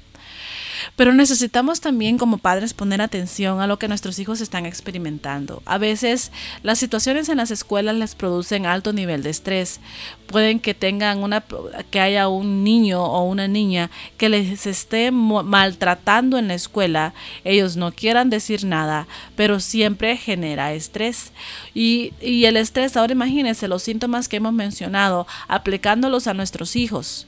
Pero 0.97 1.13
necesitamos 1.13 1.81
también 1.81 2.19
como 2.19 2.39
padres 2.39 2.75
poner 2.75 3.01
atención 3.01 3.61
a 3.61 3.67
lo 3.67 3.79
que 3.79 3.89
nuestros 3.89 4.19
hijos 4.19 4.41
están 4.41 4.67
experimentando. 4.67 5.63
A 5.67 5.79
veces 5.79 6.33
las 6.63 6.79
situaciones 6.79 7.29
en 7.29 7.39
las 7.39 7.51
escuelas 7.51 7.97
les 7.97 8.15
producen 8.15 8.67
alto 8.67 8.93
nivel 8.93 9.23
de 9.23 9.31
estrés. 9.31 9.81
Pueden 10.27 10.59
que 10.59 10.75
tengan 10.75 11.23
una 11.23 11.45
que 11.91 12.01
haya 12.01 12.29
un 12.29 12.65
niño 12.65 13.03
o 13.05 13.25
una 13.25 13.49
niña 13.49 13.91
que 14.17 14.29
les 14.29 14.67
esté 14.67 15.11
maltratando 15.11 16.39
en 16.39 16.49
la 16.49 16.55
escuela. 16.55 17.15
Ellos 17.45 17.77
no 17.77 17.93
quieran 17.93 18.31
decir 18.31 18.65
nada, 18.65 19.07
pero 19.37 19.61
siempre 19.61 20.17
genera 20.17 20.73
estrés. 20.73 21.33
Y, 21.75 22.13
y 22.21 22.45
el 22.47 22.57
estrés, 22.57 22.97
ahora 22.97 23.13
imagínense 23.13 23.69
los 23.69 23.83
síntomas 23.83 24.29
que 24.29 24.37
hemos 24.37 24.53
mencionado, 24.53 25.27
aplicándolos 25.49 26.27
a 26.27 26.35
nuestros 26.35 26.77
hijos 26.77 27.27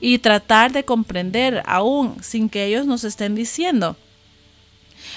y 0.00 0.18
tratar 0.18 0.72
de 0.72 0.84
comprender 0.84 1.62
aún 1.66 2.16
sin 2.22 2.48
que 2.48 2.64
ellos 2.64 2.86
nos 2.86 3.04
estén 3.04 3.34
diciendo 3.34 3.96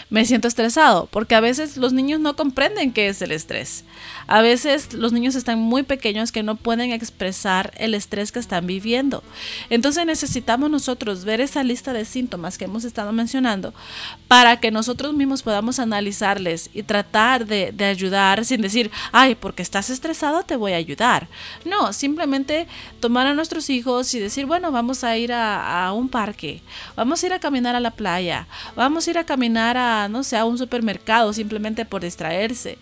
me 0.09 0.25
siento 0.25 0.47
estresado, 0.47 1.07
porque 1.11 1.35
a 1.35 1.39
veces 1.39 1.77
los 1.77 1.93
niños 1.93 2.19
no 2.19 2.35
comprenden 2.35 2.91
qué 2.91 3.07
es 3.07 3.21
el 3.21 3.31
estrés. 3.31 3.83
A 4.27 4.41
veces 4.41 4.93
los 4.93 5.11
niños 5.13 5.35
están 5.35 5.59
muy 5.59 5.83
pequeños 5.83 6.31
que 6.31 6.43
no 6.43 6.55
pueden 6.55 6.91
expresar 6.91 7.73
el 7.77 7.93
estrés 7.93 8.31
que 8.31 8.39
están 8.39 8.67
viviendo. 8.67 9.23
Entonces 9.69 10.05
necesitamos 10.05 10.69
nosotros 10.69 11.25
ver 11.25 11.41
esa 11.41 11.63
lista 11.63 11.93
de 11.93 12.05
síntomas 12.05 12.57
que 12.57 12.65
hemos 12.65 12.83
estado 12.83 13.11
mencionando 13.11 13.73
para 14.27 14.59
que 14.59 14.71
nosotros 14.71 15.13
mismos 15.13 15.43
podamos 15.43 15.79
analizarles 15.79 16.69
y 16.73 16.83
tratar 16.83 17.45
de, 17.45 17.73
ayudar 17.83 18.45
sin 18.45 18.61
decir, 18.61 18.91
ay, 19.11 19.35
porque 19.35 19.61
estás 19.61 19.89
estresado 19.89 20.43
te 20.43 20.55
voy 20.55 20.73
a 20.73 20.77
ayudar. 20.77 21.27
No, 21.65 21.93
simplemente 21.93 22.67
tomar 22.99 23.27
a 23.27 23.33
nuestros 23.33 23.69
hijos 23.69 24.13
y 24.13 24.19
decir, 24.19 24.45
bueno, 24.45 24.71
vamos 24.71 25.03
a 25.03 25.17
ir 25.17 25.33
a, 25.33 25.87
a 25.87 25.93
un 25.93 26.09
parque, 26.09 26.61
vamos 26.95 27.21
a 27.21 27.25
ir 27.25 27.33
a 27.33 27.39
caminar 27.39 27.75
a 27.75 27.79
la 27.79 27.91
playa, 27.91 28.47
vamos 28.75 29.07
a 29.07 29.11
ir 29.11 29.17
a 29.17 29.25
caminar 29.25 29.72
a 29.77 30.07
no 30.09 30.23
sé, 30.23 30.37
a 30.37 30.45
un 30.45 30.57
supermercado 30.57 31.33
simplemente 31.33 31.85
por 31.85 32.01
distraerse. 32.01 32.77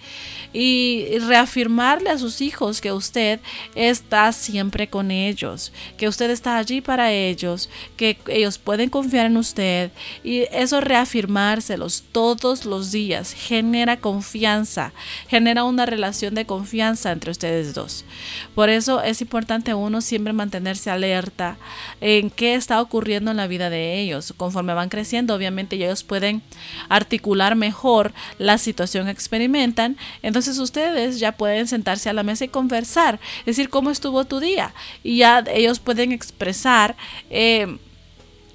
Y 0.53 1.07
reafirmarle 1.27 2.09
a 2.09 2.17
sus 2.17 2.41
hijos 2.41 2.81
que 2.81 2.91
usted 2.91 3.39
está 3.75 4.31
siempre 4.33 4.87
con 4.87 5.11
ellos, 5.11 5.71
que 5.97 6.07
usted 6.07 6.29
está 6.29 6.57
allí 6.57 6.81
para 6.81 7.11
ellos, 7.11 7.69
que 7.95 8.17
ellos 8.27 8.57
pueden 8.57 8.89
confiar 8.89 9.27
en 9.27 9.37
usted. 9.37 9.91
Y 10.23 10.41
eso 10.51 10.81
reafirmárselos 10.81 12.03
todos 12.11 12.65
los 12.65 12.91
días 12.91 13.33
genera 13.33 13.97
confianza, 13.97 14.93
genera 15.27 15.63
una 15.63 15.85
relación 15.85 16.35
de 16.35 16.45
confianza 16.45 17.11
entre 17.11 17.31
ustedes 17.31 17.73
dos. 17.73 18.05
Por 18.55 18.69
eso 18.69 19.01
es 19.01 19.21
importante 19.21 19.73
uno 19.73 20.01
siempre 20.01 20.33
mantenerse 20.33 20.89
alerta 20.89 21.57
en 22.01 22.29
qué 22.29 22.55
está 22.55 22.81
ocurriendo 22.81 23.31
en 23.31 23.37
la 23.37 23.47
vida 23.47 23.69
de 23.69 23.99
ellos. 23.99 24.33
Conforme 24.37 24.73
van 24.73 24.89
creciendo, 24.89 25.35
obviamente 25.35 25.75
ellos 25.75 26.03
pueden 26.03 26.41
articular 26.89 27.55
mejor 27.55 28.13
la 28.37 28.57
situación 28.57 29.05
que 29.05 29.11
experimentan, 29.11 29.97
entonces 30.21 30.57
ustedes 30.59 31.19
ya 31.19 31.31
pueden 31.33 31.67
sentarse 31.67 32.09
a 32.09 32.13
la 32.13 32.23
mesa 32.23 32.45
y 32.45 32.49
conversar, 32.49 33.19
decir 33.45 33.69
cómo 33.69 33.91
estuvo 33.91 34.25
tu 34.25 34.39
día 34.39 34.73
y 35.03 35.17
ya 35.17 35.43
ellos 35.53 35.79
pueden 35.79 36.11
expresar. 36.11 36.95
Eh, 37.29 37.77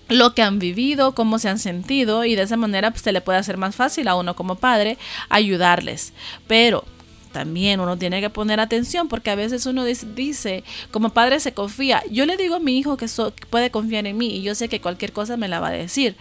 lo 0.08 0.34
que 0.34 0.42
han 0.42 0.58
vivido, 0.58 1.16
cómo 1.16 1.38
se 1.38 1.48
han 1.48 1.58
sentido 1.58 2.24
y 2.24 2.36
de 2.36 2.42
esa 2.42 2.56
manera 2.56 2.90
pues, 2.90 3.02
se 3.02 3.12
le 3.12 3.20
puede 3.20 3.38
hacer 3.38 3.56
más 3.56 3.74
fácil 3.74 4.08
a 4.08 4.14
uno 4.14 4.36
como 4.36 4.54
padre 4.54 4.98
ayudarles. 5.28 6.12
Pero 6.46 6.84
también 7.32 7.80
uno 7.80 7.98
tiene 7.98 8.20
que 8.20 8.30
poner 8.30 8.60
atención 8.60 9.08
porque 9.08 9.30
a 9.30 9.34
veces 9.34 9.66
uno 9.66 9.84
dice, 9.84 10.64
como 10.90 11.10
padre 11.10 11.40
se 11.40 11.52
confía. 11.52 12.02
Yo 12.10 12.24
le 12.24 12.36
digo 12.36 12.56
a 12.56 12.60
mi 12.60 12.78
hijo 12.78 12.96
que 12.96 13.06
puede 13.50 13.70
confiar 13.70 14.06
en 14.06 14.16
mí 14.16 14.28
y 14.28 14.42
yo 14.42 14.54
sé 14.54 14.68
que 14.68 14.80
cualquier 14.80 15.12
cosa 15.12 15.36
me 15.36 15.48
la 15.48 15.60
va 15.60 15.68
a 15.68 15.72
decir. 15.72 16.16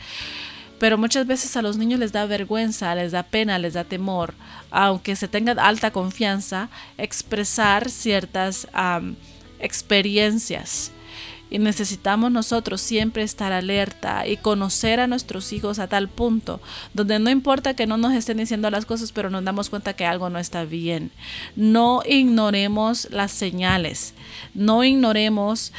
Pero 0.79 0.97
muchas 0.97 1.25
veces 1.25 1.55
a 1.55 1.61
los 1.61 1.77
niños 1.77 1.99
les 1.99 2.11
da 2.11 2.25
vergüenza, 2.25 2.93
les 2.95 3.11
da 3.11 3.23
pena, 3.23 3.59
les 3.59 3.73
da 3.73 3.83
temor, 3.83 4.33
aunque 4.71 5.15
se 5.15 5.27
tenga 5.27 5.53
alta 5.53 5.91
confianza, 5.91 6.69
expresar 6.97 7.89
ciertas 7.89 8.67
experiencias. 9.59 10.91
Y 11.47 11.59
necesitamos 11.59 12.31
nosotros 12.31 12.81
siempre 12.81 13.21
estar 13.21 13.53
alerta 13.53 14.27
y 14.27 14.35
conocer 14.35 14.99
a 14.99 15.05
nuestros 15.07 15.53
hijos 15.53 15.77
a 15.77 15.87
tal 15.87 16.09
punto 16.09 16.59
donde 16.93 17.19
no 17.19 17.29
importa 17.29 17.75
que 17.75 17.85
no 17.85 17.97
nos 17.97 18.13
estén 18.13 18.37
diciendo 18.37 18.69
las 18.71 18.87
cosas, 18.87 19.11
pero 19.11 19.29
nos 19.29 19.43
damos 19.43 19.69
cuenta 19.69 19.93
que 19.93 20.07
algo 20.07 20.29
no 20.31 20.39
está 20.39 20.65
bien. 20.65 21.11
No 21.55 22.01
ignoremos 22.05 23.07
las 23.11 23.31
señales, 23.31 24.15
no 24.55 24.83
ignoremos 24.83 25.71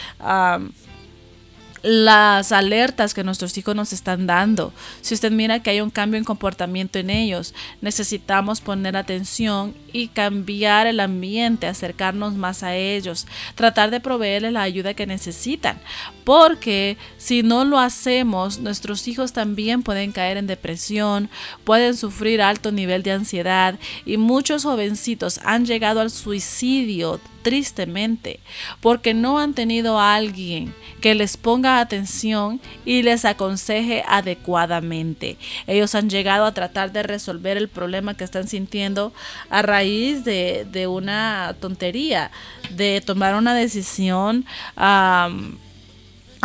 las 1.82 2.52
alertas 2.52 3.14
que 3.14 3.24
nuestros 3.24 3.56
hijos 3.58 3.76
nos 3.76 3.92
están 3.92 4.26
dando. 4.26 4.72
Si 5.00 5.14
usted 5.14 5.30
mira 5.30 5.62
que 5.62 5.70
hay 5.70 5.80
un 5.80 5.90
cambio 5.90 6.18
en 6.18 6.24
comportamiento 6.24 6.98
en 6.98 7.10
ellos, 7.10 7.54
necesitamos 7.80 8.60
poner 8.60 8.96
atención 8.96 9.74
y 9.92 10.08
cambiar 10.08 10.86
el 10.86 11.00
ambiente, 11.00 11.66
acercarnos 11.66 12.34
más 12.34 12.62
a 12.62 12.76
ellos, 12.76 13.26
tratar 13.54 13.90
de 13.90 14.00
proveerles 14.00 14.52
la 14.52 14.62
ayuda 14.62 14.94
que 14.94 15.06
necesitan, 15.06 15.78
porque 16.24 16.96
si 17.18 17.42
no 17.42 17.64
lo 17.64 17.78
hacemos, 17.78 18.58
nuestros 18.58 19.06
hijos 19.08 19.32
también 19.32 19.82
pueden 19.82 20.12
caer 20.12 20.36
en 20.36 20.46
depresión, 20.46 21.30
pueden 21.64 21.96
sufrir 21.96 22.42
alto 22.42 22.72
nivel 22.72 23.02
de 23.02 23.12
ansiedad 23.12 23.78
y 24.04 24.16
muchos 24.16 24.64
jovencitos 24.64 25.40
han 25.44 25.64
llegado 25.66 26.00
al 26.00 26.10
suicidio 26.10 27.20
tristemente, 27.46 28.40
porque 28.80 29.14
no 29.14 29.38
han 29.38 29.54
tenido 29.54 30.00
a 30.00 30.16
alguien 30.16 30.74
que 31.00 31.14
les 31.14 31.36
ponga 31.36 31.78
atención 31.78 32.60
y 32.84 33.04
les 33.04 33.24
aconseje 33.24 34.02
adecuadamente. 34.08 35.36
Ellos 35.68 35.94
han 35.94 36.10
llegado 36.10 36.44
a 36.44 36.54
tratar 36.54 36.90
de 36.90 37.04
resolver 37.04 37.56
el 37.56 37.68
problema 37.68 38.14
que 38.14 38.24
están 38.24 38.48
sintiendo 38.48 39.12
a 39.48 39.62
raíz 39.62 40.24
de, 40.24 40.88
una 40.88 41.54
tontería, 41.60 42.32
de 42.70 43.00
tomar 43.00 43.36
una 43.36 43.54
decisión 43.54 44.44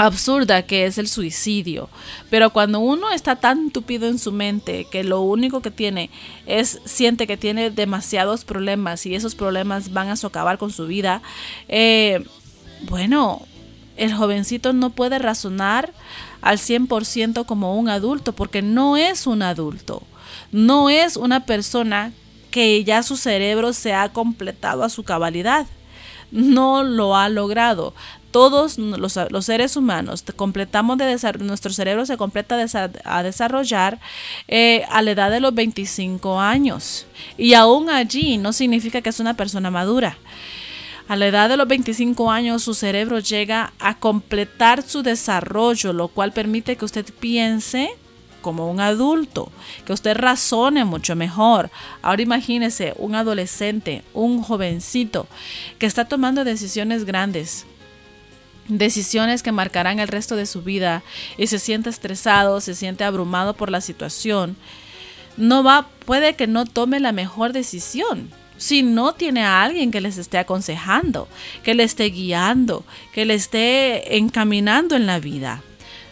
absurda 0.05 0.63
que 0.63 0.85
es 0.85 0.97
el 0.97 1.07
suicidio. 1.07 1.89
Pero 2.29 2.51
cuando 2.51 2.79
uno 2.79 3.11
está 3.11 3.35
tan 3.35 3.69
tupido 3.69 4.07
en 4.07 4.17
su 4.17 4.31
mente 4.31 4.85
que 4.85 5.03
lo 5.03 5.21
único 5.21 5.61
que 5.61 5.71
tiene 5.71 6.09
es, 6.47 6.79
siente 6.85 7.27
que 7.27 7.37
tiene 7.37 7.69
demasiados 7.69 8.43
problemas 8.43 9.05
y 9.05 9.13
esos 9.13 9.35
problemas 9.35 9.93
van 9.93 10.09
a 10.09 10.15
socavar 10.15 10.57
con 10.57 10.71
su 10.71 10.87
vida, 10.87 11.21
eh, 11.67 12.25
bueno, 12.89 13.45
el 13.95 14.13
jovencito 14.13 14.73
no 14.73 14.89
puede 14.89 15.19
razonar 15.19 15.93
al 16.41 16.57
100% 16.57 17.45
como 17.45 17.77
un 17.77 17.87
adulto 17.87 18.33
porque 18.33 18.63
no 18.63 18.97
es 18.97 19.27
un 19.27 19.43
adulto. 19.43 20.01
No 20.51 20.89
es 20.89 21.15
una 21.15 21.45
persona 21.45 22.11
que 22.49 22.83
ya 22.83 23.03
su 23.03 23.17
cerebro 23.17 23.71
se 23.71 23.93
ha 23.93 24.09
completado 24.09 24.83
a 24.83 24.89
su 24.89 25.03
cabalidad 25.03 25.67
no 26.31 26.83
lo 26.83 27.15
ha 27.15 27.29
logrado 27.29 27.93
todos 28.31 28.77
los, 28.77 29.13
seres 29.45 29.75
humanos 29.75 30.23
completamos 30.35 30.97
de 30.97 31.17
nuestro 31.39 31.71
cerebro 31.71 32.05
se 32.05 32.17
completa 32.17 32.57
a 33.03 33.23
desarrollar 33.23 33.99
eh, 34.47 34.83
a 34.89 35.01
la 35.01 35.11
edad 35.11 35.31
de 35.31 35.39
los 35.39 35.53
25 35.53 36.39
años 36.39 37.05
y 37.37 37.53
aún 37.53 37.89
allí 37.89 38.37
no 38.37 38.53
significa 38.53 39.01
que 39.01 39.09
es 39.09 39.19
una 39.19 39.35
persona 39.35 39.69
madura. 39.69 40.17
A 41.07 41.17
la 41.17 41.27
edad 41.27 41.49
de 41.49 41.57
los 41.57 41.67
25 41.67 42.31
años 42.31 42.63
su 42.63 42.73
cerebro 42.73 43.19
llega 43.19 43.73
a 43.79 43.97
completar 43.97 44.81
su 44.81 45.03
desarrollo, 45.03 45.91
lo 45.91 46.07
cual 46.07 46.31
permite 46.31 46.77
que 46.77 46.85
usted 46.85 47.05
piense 47.19 47.91
como 48.41 48.69
un 48.69 48.79
adulto, 48.79 49.51
que 49.85 49.93
usted 49.93 50.15
razone 50.15 50.85
mucho 50.85 51.15
mejor. 51.15 51.69
Ahora 52.01 52.21
imagínese 52.21 52.93
un 52.97 53.15
adolescente, 53.15 54.03
un 54.13 54.41
jovencito 54.41 55.27
que 55.79 55.85
está 55.85 56.05
tomando 56.05 56.43
decisiones 56.43 57.05
grandes, 57.05 57.65
decisiones 58.67 59.43
que 59.43 59.51
marcarán 59.51 59.99
el 59.99 60.07
resto 60.07 60.35
de 60.35 60.45
su 60.45 60.61
vida 60.61 61.03
y 61.37 61.47
se 61.47 61.59
siente 61.59 61.89
estresado, 61.89 62.61
se 62.61 62.75
siente 62.75 63.03
abrumado 63.03 63.53
por 63.53 63.69
la 63.69 63.81
situación, 63.81 64.55
no 65.37 65.63
va, 65.63 65.87
puede 66.05 66.35
que 66.35 66.47
no 66.47 66.65
tome 66.65 66.99
la 66.99 67.11
mejor 67.11 67.53
decisión. 67.53 68.29
Si 68.57 68.83
no 68.83 69.13
tiene 69.13 69.43
a 69.43 69.63
alguien 69.63 69.89
que 69.89 70.01
les 70.01 70.17
esté 70.17 70.37
aconsejando, 70.37 71.27
que 71.63 71.73
le 71.73 71.83
esté 71.83 72.05
guiando, 72.05 72.85
que 73.11 73.25
le 73.25 73.33
esté 73.33 74.17
encaminando 74.17 74.95
en 74.95 75.07
la 75.07 75.19
vida. 75.19 75.63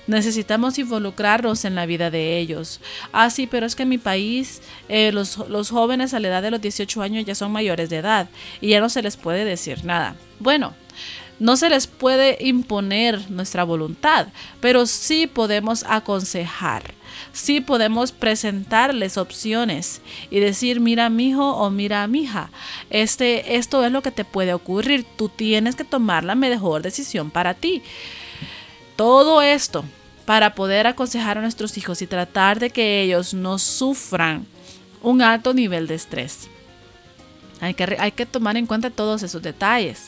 Necesitamos 0.08 0.80
involucrarnos 0.80 1.64
en 1.66 1.76
la 1.76 1.86
vida 1.86 2.10
de 2.10 2.40
ellos. 2.40 2.82
Ah, 3.14 3.30
sí, 3.30 3.46
pero 3.46 3.68
es 3.68 3.76
que 3.76 3.84
en 3.84 3.90
mi 3.90 4.00
país 4.00 4.64
eh, 4.88 5.12
los, 5.12 5.38
los 5.50 5.70
jóvenes 5.70 6.16
a 6.16 6.20
la 6.20 6.30
edad 6.30 6.42
de 6.42 6.50
los 6.50 6.60
18 6.60 7.04
años 7.04 7.26
ya 7.26 7.36
son 7.36 7.52
mayores 7.52 7.92
de 7.92 7.98
edad 7.98 8.28
y 8.60 8.70
ya 8.70 8.80
no 8.80 8.90
se 8.90 9.04
les 9.04 9.16
puede 9.18 9.46
decir 9.46 9.86
nada. 9.86 10.16
Bueno, 10.40 10.74
no 11.40 11.58
se 11.58 11.70
les 11.70 11.88
puede 11.88 12.38
imponer 12.46 13.32
nuestra 13.32 13.64
voluntad, 13.64 14.28
pero 14.60 14.86
sí 14.86 15.28
podemos 15.28 15.86
aconsejar. 15.88 16.94
Sí 17.34 17.62
podemos 17.62 18.12
presentarles 18.12 19.18
opciones 19.18 20.02
y 20.30 20.40
decir, 20.40 20.80
mira 20.80 21.10
mi 21.10 21.30
hijo 21.30 21.56
o 21.56 21.70
mira 21.70 22.06
mi 22.08 22.22
hija, 22.22 22.50
este, 22.90 23.56
esto 23.56 23.84
es 23.86 23.92
lo 23.92 24.02
que 24.02 24.12
te 24.12 24.26
puede 24.26 24.54
ocurrir, 24.54 25.06
tú 25.18 25.30
tienes 25.30 25.76
que 25.76 25.84
tomar 25.84 26.24
la 26.24 26.36
mejor 26.36 26.82
decisión 26.82 27.32
para 27.32 27.54
ti. 27.54 27.82
Todo 28.96 29.42
esto 29.42 29.86
para 30.26 30.54
poder 30.54 30.88
aconsejar 30.88 31.38
a 31.38 31.42
nuestros 31.42 31.78
hijos 31.78 32.02
y 32.02 32.08
tratar 32.08 32.60
de 32.60 32.70
que 32.70 33.02
ellos 33.02 33.34
no 33.34 33.58
sufran 33.58 34.46
un 35.02 35.22
alto 35.22 35.54
nivel 35.54 35.88
de 35.88 35.96
estrés. 35.96 36.50
Hay 37.62 37.74
que, 37.74 38.26
tomar 38.26 38.56
en 38.56 38.66
cuenta 38.66 38.90
todos 38.90 39.22
esos 39.22 39.42
detalles. 39.42 40.08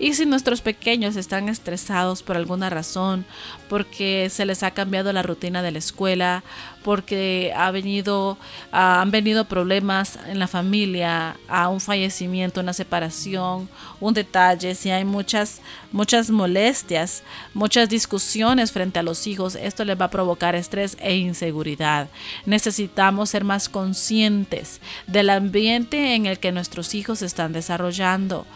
Y 0.00 0.14
si 0.14 0.26
nuestros 0.26 0.60
pequeños 0.60 1.14
están 1.14 1.48
estresados 1.48 2.24
por 2.24 2.36
alguna 2.36 2.70
razón, 2.70 3.24
porque 3.68 4.28
se 4.30 4.44
les 4.44 4.64
ha 4.64 4.72
cambiado 4.72 5.12
la 5.12 5.22
rutina 5.22 5.62
de 5.62 5.70
la 5.70 5.78
escuela, 5.78 6.42
porque 6.82 7.52
ah, 7.54 7.66
han 7.66 9.10
venido 9.10 9.44
problemas 9.44 10.18
en 10.26 10.38
la 10.38 10.48
familia, 10.48 11.36
a 11.46 11.68
un 11.68 11.80
fallecimiento, 11.80 12.60
una 12.60 12.72
separación, 12.72 13.68
un 14.00 14.14
detalle, 14.14 14.74
si 14.74 14.90
hay 14.90 15.04
muchas, 15.04 15.60
muchas 15.92 16.30
molestias, 16.30 17.22
muchas 17.54 17.88
discusiones 17.88 18.72
frente 18.72 18.98
a 18.98 19.02
los 19.02 19.26
hijos, 19.26 19.54
esto 19.54 19.84
les 19.84 20.00
va 20.00 20.06
a 20.06 20.10
provocar 20.10 20.54
estrés 20.54 20.96
e 21.00 21.16
inseguridad. 21.16 22.08
Necesitamos 22.46 23.30
ser 23.30 23.44
más 23.44 23.68
conscientes 23.68 24.80
del 25.06 25.30
ambiente 25.30 26.14
en 26.14 26.26
el 26.26 26.38
que 26.38 26.52
nuestros 26.52 26.87
hijos 26.94 27.22
están 27.22 27.52
desarrollando. 27.52 28.46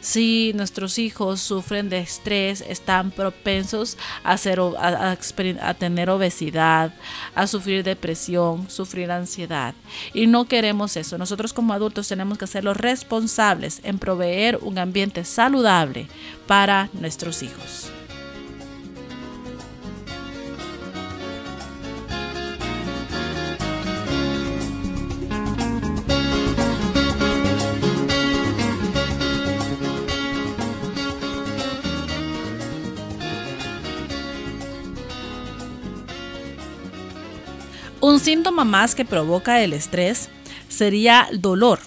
Si 0.00 0.52
nuestros 0.54 0.98
hijos 0.98 1.40
sufren 1.40 1.88
de 1.88 2.00
estrés, 2.00 2.62
están 2.66 3.10
propensos 3.10 3.96
a, 4.24 4.34
a, 4.34 5.74
tener 5.74 6.10
obesidad, 6.10 6.94
a 7.34 7.46
sufrir 7.46 7.84
depresión, 7.84 8.70
sufrir 8.70 9.10
ansiedad. 9.10 9.74
Y 10.14 10.26
no 10.26 10.46
queremos 10.46 10.96
eso. 10.96 11.18
Nosotros 11.18 11.52
como 11.52 11.72
adultos 11.72 12.08
tenemos 12.08 12.38
que 12.38 12.46
ser 12.46 12.64
los 12.64 12.76
responsables 12.76 13.80
en 13.84 13.98
proveer 13.98 14.58
un 14.62 14.78
ambiente 14.78 15.24
saludable 15.24 16.08
para 16.46 16.88
nuestros 16.94 17.42
hijos. 17.42 17.90
Un 38.10 38.18
síntoma 38.18 38.64
más 38.64 38.96
que 38.96 39.04
provoca 39.04 39.62
el 39.62 39.72
estrés 39.72 40.30
sería 40.68 41.28
dolor. 41.32 41.78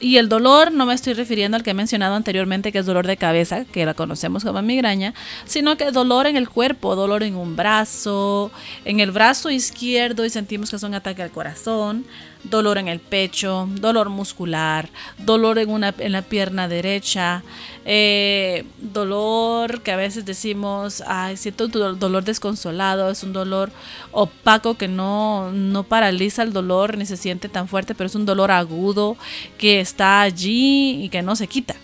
y 0.00 0.16
el 0.16 0.28
dolor 0.28 0.72
no 0.72 0.84
me 0.86 0.94
estoy 0.94 1.12
refiriendo 1.12 1.56
al 1.56 1.62
que 1.62 1.70
he 1.70 1.74
mencionado 1.74 2.16
anteriormente, 2.16 2.72
que 2.72 2.78
es 2.78 2.86
dolor 2.86 3.06
de 3.06 3.16
cabeza, 3.16 3.66
que 3.66 3.84
la 3.84 3.94
conocemos 3.94 4.42
como 4.42 4.60
migraña, 4.62 5.14
sino 5.44 5.76
que 5.76 5.92
dolor 5.92 6.26
en 6.26 6.36
el 6.36 6.48
cuerpo, 6.48 6.96
dolor 6.96 7.22
en 7.22 7.36
un 7.36 7.54
brazo, 7.54 8.50
en 8.84 8.98
el 8.98 9.12
brazo 9.12 9.48
izquierdo 9.50 10.24
y 10.24 10.30
sentimos 10.30 10.70
que 10.70 10.76
es 10.76 10.82
un 10.82 10.94
ataque 10.94 11.22
al 11.22 11.30
corazón, 11.30 12.04
dolor 12.44 12.78
en 12.78 12.88
el 12.88 13.00
pecho, 13.00 13.68
dolor 13.72 14.08
muscular, 14.08 14.88
dolor 15.18 15.58
en, 15.58 15.70
una, 15.70 15.94
en 15.98 16.12
la 16.12 16.22
pierna 16.22 16.68
derecha, 16.68 17.42
eh, 17.84 18.64
dolor 18.78 19.82
que 19.82 19.92
a 19.92 19.96
veces 19.96 20.24
decimos, 20.24 21.02
ay, 21.06 21.36
siento 21.36 21.68
dolor 21.68 22.24
desconsolado, 22.24 23.10
es 23.10 23.22
un 23.22 23.32
dolor 23.32 23.70
opaco 24.12 24.76
que 24.76 24.88
no, 24.88 25.52
no 25.52 25.84
paraliza 25.84 26.42
el 26.42 26.52
dolor 26.52 26.96
ni 26.96 27.06
se 27.06 27.16
siente 27.16 27.48
tan 27.48 27.68
fuerte, 27.68 27.94
pero 27.94 28.06
es 28.06 28.14
un 28.14 28.26
dolor 28.26 28.50
agudo 28.50 29.16
que 29.58 29.80
está 29.80 30.22
allí 30.22 31.04
y 31.04 31.08
que 31.08 31.22
no 31.22 31.36
se 31.36 31.46
quita. 31.46 31.74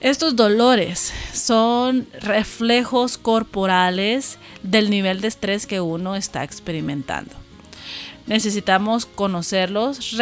Estos 0.00 0.36
dolores 0.36 1.12
son 1.32 2.06
reflejos 2.20 3.18
corporales 3.18 4.38
del 4.62 4.90
nivel 4.90 5.20
de 5.20 5.26
estrés 5.26 5.66
que 5.66 5.80
uno 5.80 6.14
está 6.14 6.44
experimentando 6.44 7.47
necesitamos 8.28 9.06
conocerlos, 9.06 10.16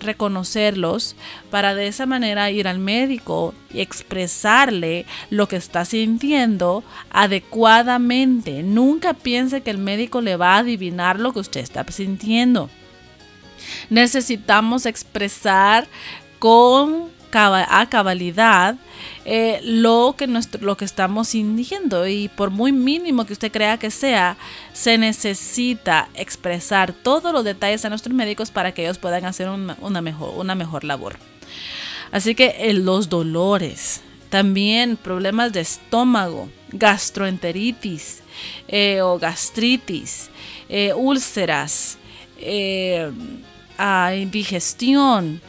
reconocerlos 0.00 1.16
para 1.50 1.74
de 1.74 1.86
esa 1.86 2.06
manera 2.06 2.50
ir 2.50 2.66
al 2.66 2.78
médico 2.78 3.54
y 3.72 3.80
expresarle 3.80 5.06
lo 5.28 5.46
que 5.46 5.56
está 5.56 5.84
sintiendo 5.84 6.82
adecuadamente. 7.10 8.62
Nunca 8.62 9.14
piense 9.14 9.60
que 9.60 9.70
el 9.70 9.78
médico 9.78 10.20
le 10.20 10.36
va 10.36 10.54
a 10.54 10.58
adivinar 10.58 11.20
lo 11.20 11.32
que 11.32 11.40
usted 11.40 11.60
está 11.60 11.84
sintiendo. 11.90 12.70
Necesitamos 13.90 14.86
expresar 14.86 15.86
con 16.38 17.10
a 17.32 17.86
cabalidad 17.88 18.76
eh, 19.24 19.60
lo, 19.62 20.14
que 20.16 20.26
nuestro, 20.26 20.60
lo 20.62 20.76
que 20.76 20.84
estamos 20.84 21.28
sintiendo 21.28 22.06
y 22.06 22.28
por 22.28 22.50
muy 22.50 22.72
mínimo 22.72 23.26
que 23.26 23.32
usted 23.32 23.52
crea 23.52 23.78
que 23.78 23.90
sea, 23.90 24.36
se 24.72 24.98
necesita 24.98 26.08
expresar 26.14 26.92
todos 26.92 27.32
los 27.32 27.44
detalles 27.44 27.84
a 27.84 27.88
nuestros 27.88 28.14
médicos 28.14 28.50
para 28.50 28.72
que 28.72 28.82
ellos 28.82 28.98
puedan 28.98 29.24
hacer 29.24 29.48
una, 29.48 30.00
mejor, 30.00 30.34
una 30.36 30.54
mejor 30.54 30.84
labor. 30.84 31.16
Así 32.12 32.34
que 32.34 32.56
eh, 32.58 32.72
los 32.72 33.08
dolores, 33.08 34.00
también 34.30 34.96
problemas 34.96 35.52
de 35.52 35.60
estómago, 35.60 36.48
gastroenteritis 36.72 38.22
eh, 38.68 39.02
o 39.02 39.18
gastritis, 39.18 40.30
úlceras, 40.96 41.98
ah, 43.76 44.14
indigestión, 44.14 45.40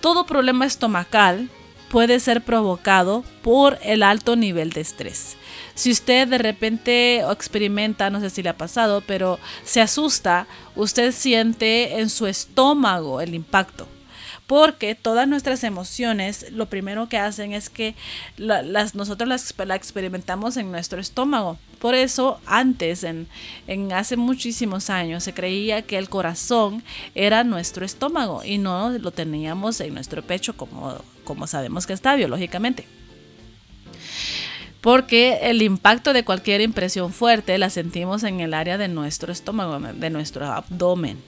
todo 0.00 0.26
problema 0.26 0.66
estomacal 0.66 1.48
puede 1.88 2.20
ser 2.20 2.42
provocado 2.42 3.24
por 3.42 3.78
el 3.82 4.02
alto 4.02 4.36
nivel 4.36 4.70
de 4.70 4.80
estrés. 4.80 5.36
Si 5.74 5.90
usted 5.90 6.28
de 6.28 6.38
repente 6.38 7.20
experimenta, 7.30 8.10
no 8.10 8.20
sé 8.20 8.30
si 8.30 8.42
le 8.42 8.48
ha 8.48 8.56
pasado, 8.56 9.02
pero 9.06 9.38
se 9.64 9.80
asusta, 9.80 10.46
usted 10.74 11.12
siente 11.12 12.00
en 12.00 12.10
su 12.10 12.26
estómago 12.26 13.20
el 13.20 13.34
impacto 13.34 13.86
porque 14.46 14.94
todas 14.94 15.26
nuestras 15.26 15.64
emociones 15.64 16.46
lo 16.52 16.66
primero 16.66 17.08
que 17.08 17.18
hacen 17.18 17.52
es 17.52 17.68
que 17.68 17.94
las, 18.36 18.94
nosotros 18.94 19.28
las, 19.28 19.54
experimentamos 19.76 20.56
en 20.56 20.70
nuestro 20.70 21.00
estómago. 21.00 21.58
Por 21.80 21.94
eso 21.94 22.40
antes, 22.46 23.04
en, 23.04 23.28
hace 23.92 24.16
muchísimos 24.16 24.88
años, 24.88 25.24
se 25.24 25.34
creía 25.34 25.82
que 25.82 25.98
el 25.98 26.08
corazón 26.08 26.82
era 27.14 27.44
nuestro 27.44 27.84
estómago 27.84 28.42
y 28.44 28.58
no 28.58 28.90
lo 28.90 29.10
teníamos 29.10 29.80
en 29.80 29.94
nuestro 29.94 30.22
pecho 30.22 30.54
como 30.56 31.46
sabemos 31.46 31.86
que 31.86 31.92
está 31.92 32.14
biológicamente 32.14 32.86
porque 34.86 35.38
el 35.42 35.62
impacto 35.62 36.12
de 36.12 36.24
cualquier 36.24 36.60
impresión 36.60 37.12
fuerte 37.12 37.58
la 37.58 37.70
sentimos 37.70 38.22
en 38.22 38.38
el 38.38 38.54
área 38.54 38.78
de 38.78 38.86
nuestro 38.86 39.32
estómago, 39.32 39.80
de 39.80 40.10
nuestro 40.10 40.46
abdomen. 40.46 41.18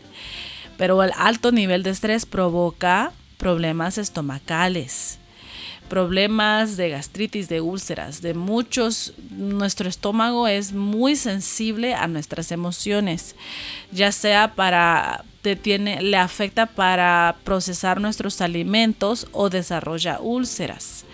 Pero 0.79 1.03
el 1.03 1.13
alto 1.17 1.53
nivel 1.53 1.83
de 1.83 1.91
estrés 1.91 2.25
provoca 2.25 3.13
problemas 3.37 3.99
estomacales, 3.99 5.19
problemas 5.91 6.77
de 6.79 6.89
gastritis, 6.89 7.49
de 7.51 7.61
úlceras, 7.61 8.23
de 8.23 8.33
muchos. 8.33 9.13
Nuestro 9.31 9.89
estómago 9.89 10.49
es 10.49 10.73
muy 10.73 11.17
sensible 11.17 11.95
a 11.95 12.07
nuestras 12.07 12.53
emociones, 12.53 13.37
ya 13.93 14.13
sea 14.13 14.55
para 14.55 15.25
le 15.43 16.17
afecta 16.17 16.67
para 16.67 17.37
procesar 17.45 18.01
nuestros 18.01 18.41
alimentos 18.41 19.27
o 19.33 19.49
desarrolla 19.49 20.21
úlceras. 20.21 21.05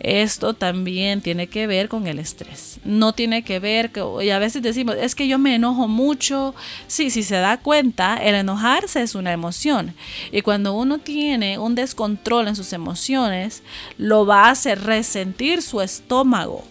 Esto 0.00 0.54
también 0.54 1.20
tiene 1.20 1.46
que 1.46 1.66
ver 1.66 1.88
con 1.88 2.06
el 2.06 2.18
estrés. 2.18 2.80
No 2.84 3.12
tiene 3.12 3.44
que 3.44 3.60
ver, 3.60 3.92
que, 3.92 4.02
y 4.22 4.30
a 4.30 4.38
veces 4.38 4.60
decimos, 4.62 4.96
es 4.98 5.14
que 5.14 5.28
yo 5.28 5.38
me 5.38 5.54
enojo 5.54 5.86
mucho. 5.86 6.54
Sí, 6.88 7.10
si 7.10 7.22
se 7.22 7.36
da 7.36 7.58
cuenta, 7.58 8.16
el 8.16 8.34
enojarse 8.34 9.02
es 9.02 9.14
una 9.14 9.32
emoción. 9.32 9.94
Y 10.32 10.42
cuando 10.42 10.74
uno 10.74 10.98
tiene 10.98 11.58
un 11.58 11.74
descontrol 11.76 12.48
en 12.48 12.56
sus 12.56 12.72
emociones, 12.72 13.62
lo 13.96 14.26
va 14.26 14.46
a 14.46 14.50
hacer 14.50 14.82
resentir 14.82 15.62
su 15.62 15.80
estómago. 15.80 16.64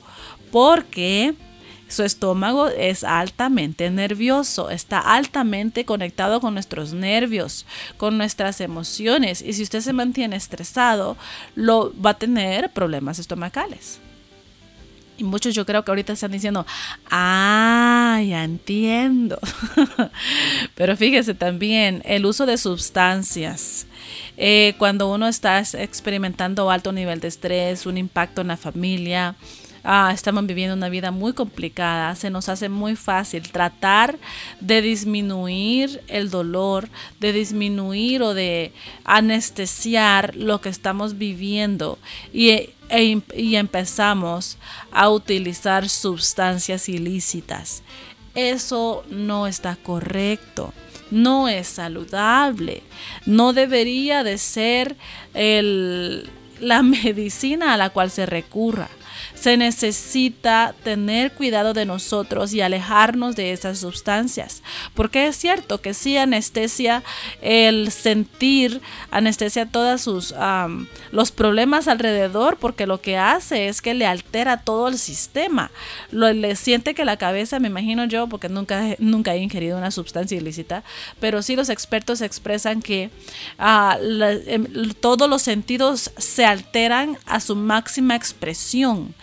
Porque 0.51 1.33
su 1.91 2.03
estómago 2.03 2.67
es 2.67 3.03
altamente 3.03 3.89
nervioso, 3.89 4.69
está 4.69 4.99
altamente 4.99 5.85
conectado 5.85 6.39
con 6.39 6.53
nuestros 6.53 6.93
nervios, 6.93 7.65
con 7.97 8.17
nuestras 8.17 8.61
emociones. 8.61 9.41
Y 9.41 9.53
si 9.53 9.63
usted 9.63 9.81
se 9.81 9.93
mantiene 9.93 10.35
estresado, 10.35 11.17
lo 11.55 11.93
va 12.01 12.11
a 12.11 12.17
tener 12.17 12.71
problemas 12.71 13.19
estomacales. 13.19 13.99
Y 15.17 15.23
muchos 15.23 15.53
yo 15.53 15.67
creo 15.67 15.83
que 15.83 15.91
ahorita 15.91 16.13
están 16.13 16.31
diciendo, 16.31 16.65
ah, 17.11 18.19
ya 18.27 18.43
entiendo. 18.43 19.37
Pero 20.75 20.97
fíjese 20.97 21.35
también 21.35 22.01
el 22.05 22.25
uso 22.25 22.47
de 22.47 22.57
sustancias. 22.57 23.85
Eh, 24.37 24.73
cuando 24.79 25.11
uno 25.13 25.27
está 25.27 25.59
experimentando 25.59 26.71
alto 26.71 26.91
nivel 26.91 27.19
de 27.19 27.27
estrés, 27.27 27.85
un 27.85 27.99
impacto 27.99 28.41
en 28.41 28.47
la 28.47 28.57
familia, 28.57 29.35
ah, 29.83 30.11
estamos 30.13 30.45
viviendo 30.45 30.75
una 30.75 30.89
vida 30.89 31.11
muy 31.11 31.33
complicada, 31.33 32.15
se 32.15 32.29
nos 32.29 32.49
hace 32.49 32.69
muy 32.69 32.95
fácil 32.95 33.49
tratar 33.51 34.17
de 34.59 34.81
disminuir 34.81 36.01
el 36.07 36.29
dolor, 36.29 36.89
de 37.19 37.33
disminuir 37.33 38.21
o 38.21 38.33
de 38.33 38.71
anestesiar 39.03 40.35
lo 40.35 40.61
que 40.61 40.69
estamos 40.69 41.17
viviendo. 41.17 41.97
Y, 42.33 42.49
e, 42.89 43.21
y 43.35 43.55
empezamos 43.55 44.57
a 44.91 45.09
utilizar 45.09 45.89
sustancias 45.89 46.89
ilícitas. 46.89 47.83
Eso 48.35 49.03
no 49.09 49.47
está 49.47 49.75
correcto. 49.75 50.73
No 51.09 51.49
es 51.49 51.67
saludable, 51.67 52.83
no 53.25 53.51
debería 53.51 54.23
de 54.23 54.37
ser 54.37 54.95
el, 55.33 56.29
la 56.61 56.81
medicina 56.83 57.73
a 57.73 57.77
la 57.77 57.89
cual 57.89 58.09
se 58.09 58.25
recurra 58.25 58.89
se 59.41 59.57
necesita 59.57 60.75
tener 60.83 61.31
cuidado 61.31 61.73
de 61.73 61.87
nosotros 61.87 62.53
y 62.53 62.61
alejarnos 62.61 63.35
de 63.35 63.53
esas 63.53 63.79
sustancias. 63.79 64.61
Porque 64.93 65.25
es 65.25 65.35
cierto 65.35 65.81
que 65.81 65.95
sí 65.95 66.15
anestesia 66.15 67.01
el 67.41 67.91
sentir, 67.91 68.81
anestesia 69.09 69.65
todos 69.65 70.01
sus 70.01 70.35
los 71.11 71.31
problemas 71.31 71.87
alrededor, 71.87 72.57
porque 72.57 72.85
lo 72.85 73.01
que 73.01 73.17
hace 73.17 73.67
es 73.67 73.81
que 73.81 73.95
le 73.95 74.05
altera 74.05 74.57
todo 74.57 74.89
el 74.89 74.99
sistema. 74.99 75.71
Lo, 76.11 76.31
le 76.31 76.55
siente 76.55 76.93
que 76.93 77.03
la 77.03 77.17
cabeza, 77.17 77.59
me 77.59 77.67
imagino 77.67 78.05
yo, 78.05 78.27
porque 78.27 78.47
nunca, 78.47 78.95
nunca 78.99 79.33
he 79.33 79.39
ingerido 79.39 79.75
una 79.75 79.89
sustancia 79.89 80.37
ilícita, 80.37 80.83
pero 81.19 81.41
sí 81.41 81.55
los 81.55 81.69
expertos 81.69 82.21
expresan 82.21 82.83
que 82.83 83.09
ah, 83.57 83.97
em, 84.45 84.93
todos 84.99 85.27
los 85.27 85.41
sentidos 85.41 86.11
se 86.17 86.45
alteran 86.45 87.17
a 87.25 87.39
su 87.39 87.55
máxima 87.55 88.15
expresión. 88.15 89.15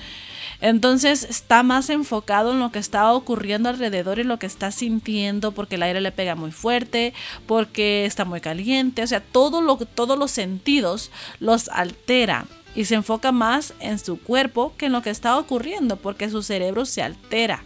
Entonces 0.61 1.25
está 1.25 1.62
más 1.62 1.88
enfocado 1.88 2.53
en 2.53 2.61
lo 2.61 2.73
que 2.73 2.81
está 2.81 3.12
ocurriendo 3.12 3.68
alrededor 3.68 4.18
y 4.18 4.25
lo 4.25 4.38
que 4.38 4.47
está 4.47 4.71
sintiendo 4.71 5.53
porque 5.53 5.77
el 5.77 5.85
aire 5.85 6.01
le 6.01 6.12
pega 6.12 6.35
muy 6.35 6.51
fuerte, 6.51 7.14
porque 7.47 8.05
está 8.05 8.25
muy 8.25 8.40
caliente, 8.40 9.03
o 9.03 9.07
sea, 9.07 9.21
todo 9.21 9.62
lo, 9.62 9.77
todos 9.77 10.18
los 10.18 10.31
sentidos 10.31 11.11
los 11.38 11.68
altera 11.68 12.47
y 12.75 12.85
se 12.85 12.97
enfoca 12.97 13.33
más 13.33 13.75
en 13.81 13.99
su 13.99 14.18
cuerpo 14.21 14.73
que 14.77 14.87
en 14.87 14.92
lo 14.92 15.03
que 15.03 15.11
está 15.11 15.38
ocurriendo 15.38 15.97
porque 15.97 16.31
su 16.31 16.42
cerebro 16.42 16.85
se 16.85 17.03
altera. 17.03 17.64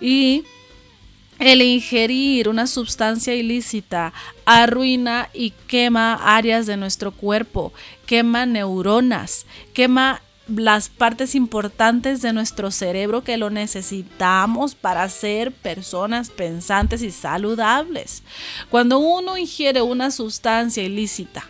Y 0.00 0.44
el 1.38 1.62
ingerir 1.62 2.48
una 2.48 2.66
sustancia 2.66 3.34
ilícita 3.34 4.12
arruina 4.44 5.28
y 5.32 5.50
quema 5.66 6.14
áreas 6.14 6.66
de 6.66 6.76
nuestro 6.76 7.12
cuerpo, 7.12 7.72
quema 8.06 8.44
neuronas, 8.44 9.46
quema 9.72 10.20
las 10.48 10.88
partes 10.88 11.34
importantes 11.34 12.22
de 12.22 12.32
nuestro 12.32 12.70
cerebro 12.70 13.22
que 13.22 13.36
lo 13.36 13.50
necesitamos 13.50 14.74
para 14.74 15.08
ser 15.08 15.52
personas 15.52 16.30
pensantes 16.30 17.02
y 17.02 17.10
saludables. 17.10 18.22
Cuando 18.70 18.98
uno 18.98 19.36
ingiere 19.36 19.82
una 19.82 20.10
sustancia 20.10 20.82
ilícita, 20.82 21.44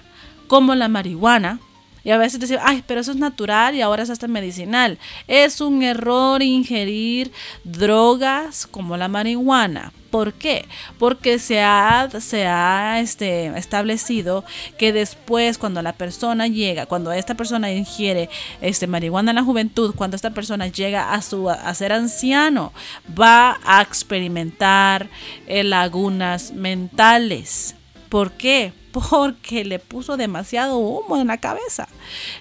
como 0.49 0.75
la 0.75 0.89
marihuana, 0.89 1.61
y 2.05 2.11
a 2.11 2.19
veces 2.19 2.41
decimos, 2.41 2.63
ay, 2.65 2.83
pero 2.87 3.01
eso 3.01 3.11
es 3.11 3.17
natural 3.17 3.75
y 3.75 3.81
ahora 3.81 4.03
es 4.03 4.11
hasta 4.11 4.29
medicinal. 4.29 4.99
Es 5.27 5.61
un 5.61 5.83
error 5.83 6.43
ingerir 6.43 7.33
drogas 7.65 8.67
como 8.67 8.97
la 8.97 9.09
marihuana. 9.09 9.93
¿Por 10.11 10.33
qué? 10.33 10.67
Porque 10.99 11.39
se 11.39 11.61
ha, 11.61 12.09
se 12.21 12.47
ha 12.47 12.99
este, 13.01 13.47
establecido 13.59 14.45
que 14.79 14.93
después 14.93 15.59
cuando 15.59 15.83
la 15.83 15.93
persona 15.93 16.47
llega, 16.47 16.87
cuando 16.87 17.13
esta 17.13 17.35
persona 17.35 17.71
ingiere 17.71 18.31
este, 18.63 18.87
marihuana 18.87 19.33
en 19.33 19.37
la 19.37 19.43
juventud, 19.43 19.95
cuando 19.95 20.17
esta 20.17 20.31
persona 20.31 20.67
llega 20.69 21.13
a, 21.13 21.21
su, 21.21 21.51
a 21.51 21.75
ser 21.75 21.93
anciano, 21.93 22.73
va 23.21 23.59
a 23.65 23.83
experimentar 23.83 25.11
eh, 25.47 25.63
lagunas 25.63 26.53
mentales. 26.53 27.75
¿Por 28.09 28.33
qué? 28.33 28.73
Porque 29.11 29.65
le 29.65 29.79
puso 29.79 30.17
demasiado 30.17 30.79
humo 30.79 31.17
en 31.17 31.29
la 31.29 31.39
cabeza. 31.39 31.89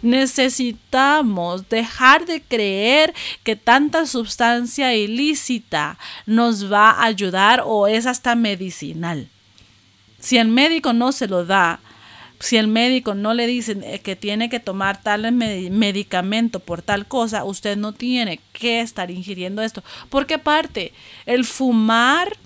Necesitamos 0.01 1.69
dejar 1.69 2.25
de 2.25 2.41
creer 2.41 3.13
que 3.43 3.55
tanta 3.55 4.05
sustancia 4.05 4.95
ilícita 4.95 5.97
nos 6.25 6.71
va 6.71 6.91
a 6.91 7.05
ayudar 7.05 7.63
o 7.65 7.87
es 7.87 8.05
hasta 8.05 8.35
medicinal. 8.35 9.29
Si 10.19 10.37
el 10.37 10.47
médico 10.47 10.93
no 10.93 11.11
se 11.11 11.27
lo 11.27 11.45
da, 11.45 11.79
si 12.39 12.57
el 12.57 12.67
médico 12.67 13.15
no 13.15 13.33
le 13.33 13.47
dice 13.47 13.77
eh, 13.83 13.99
que 13.99 14.15
tiene 14.15 14.49
que 14.49 14.59
tomar 14.59 15.01
tal 15.01 15.31
medicamento 15.31 16.59
por 16.59 16.81
tal 16.81 17.07
cosa, 17.07 17.43
usted 17.43 17.77
no 17.77 17.93
tiene 17.93 18.39
que 18.53 18.81
estar 18.81 19.09
ingiriendo 19.09 19.61
esto. 19.61 19.83
Porque 20.09 20.37
parte, 20.37 20.93
el 21.25 21.45
fumar 21.45 22.37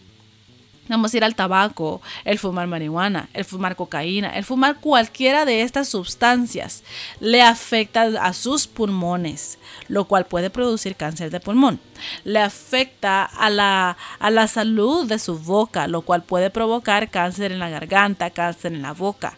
Vamos 0.91 1.13
a 1.13 1.17
ir 1.17 1.23
al 1.23 1.35
tabaco, 1.35 2.01
el 2.25 2.37
fumar 2.37 2.67
marihuana, 2.67 3.29
el 3.33 3.45
fumar 3.45 3.77
cocaína, 3.77 4.37
el 4.37 4.43
fumar 4.43 4.81
cualquiera 4.81 5.45
de 5.45 5.61
estas 5.61 5.87
sustancias 5.87 6.83
le 7.21 7.41
afecta 7.41 8.01
a 8.21 8.33
sus 8.33 8.67
pulmones, 8.67 9.57
lo 9.87 10.03
cual 10.03 10.25
puede 10.25 10.49
producir 10.49 10.97
cáncer 10.97 11.31
de 11.31 11.39
pulmón. 11.39 11.79
Le 12.25 12.39
afecta 12.39 13.23
a 13.23 13.49
la, 13.49 13.95
a 14.19 14.29
la 14.31 14.47
salud 14.47 15.07
de 15.07 15.17
su 15.17 15.39
boca, 15.39 15.87
lo 15.87 16.01
cual 16.01 16.23
puede 16.23 16.49
provocar 16.49 17.09
cáncer 17.09 17.53
en 17.53 17.59
la 17.59 17.69
garganta, 17.69 18.29
cáncer 18.31 18.73
en 18.73 18.81
la 18.81 18.91
boca. 18.91 19.37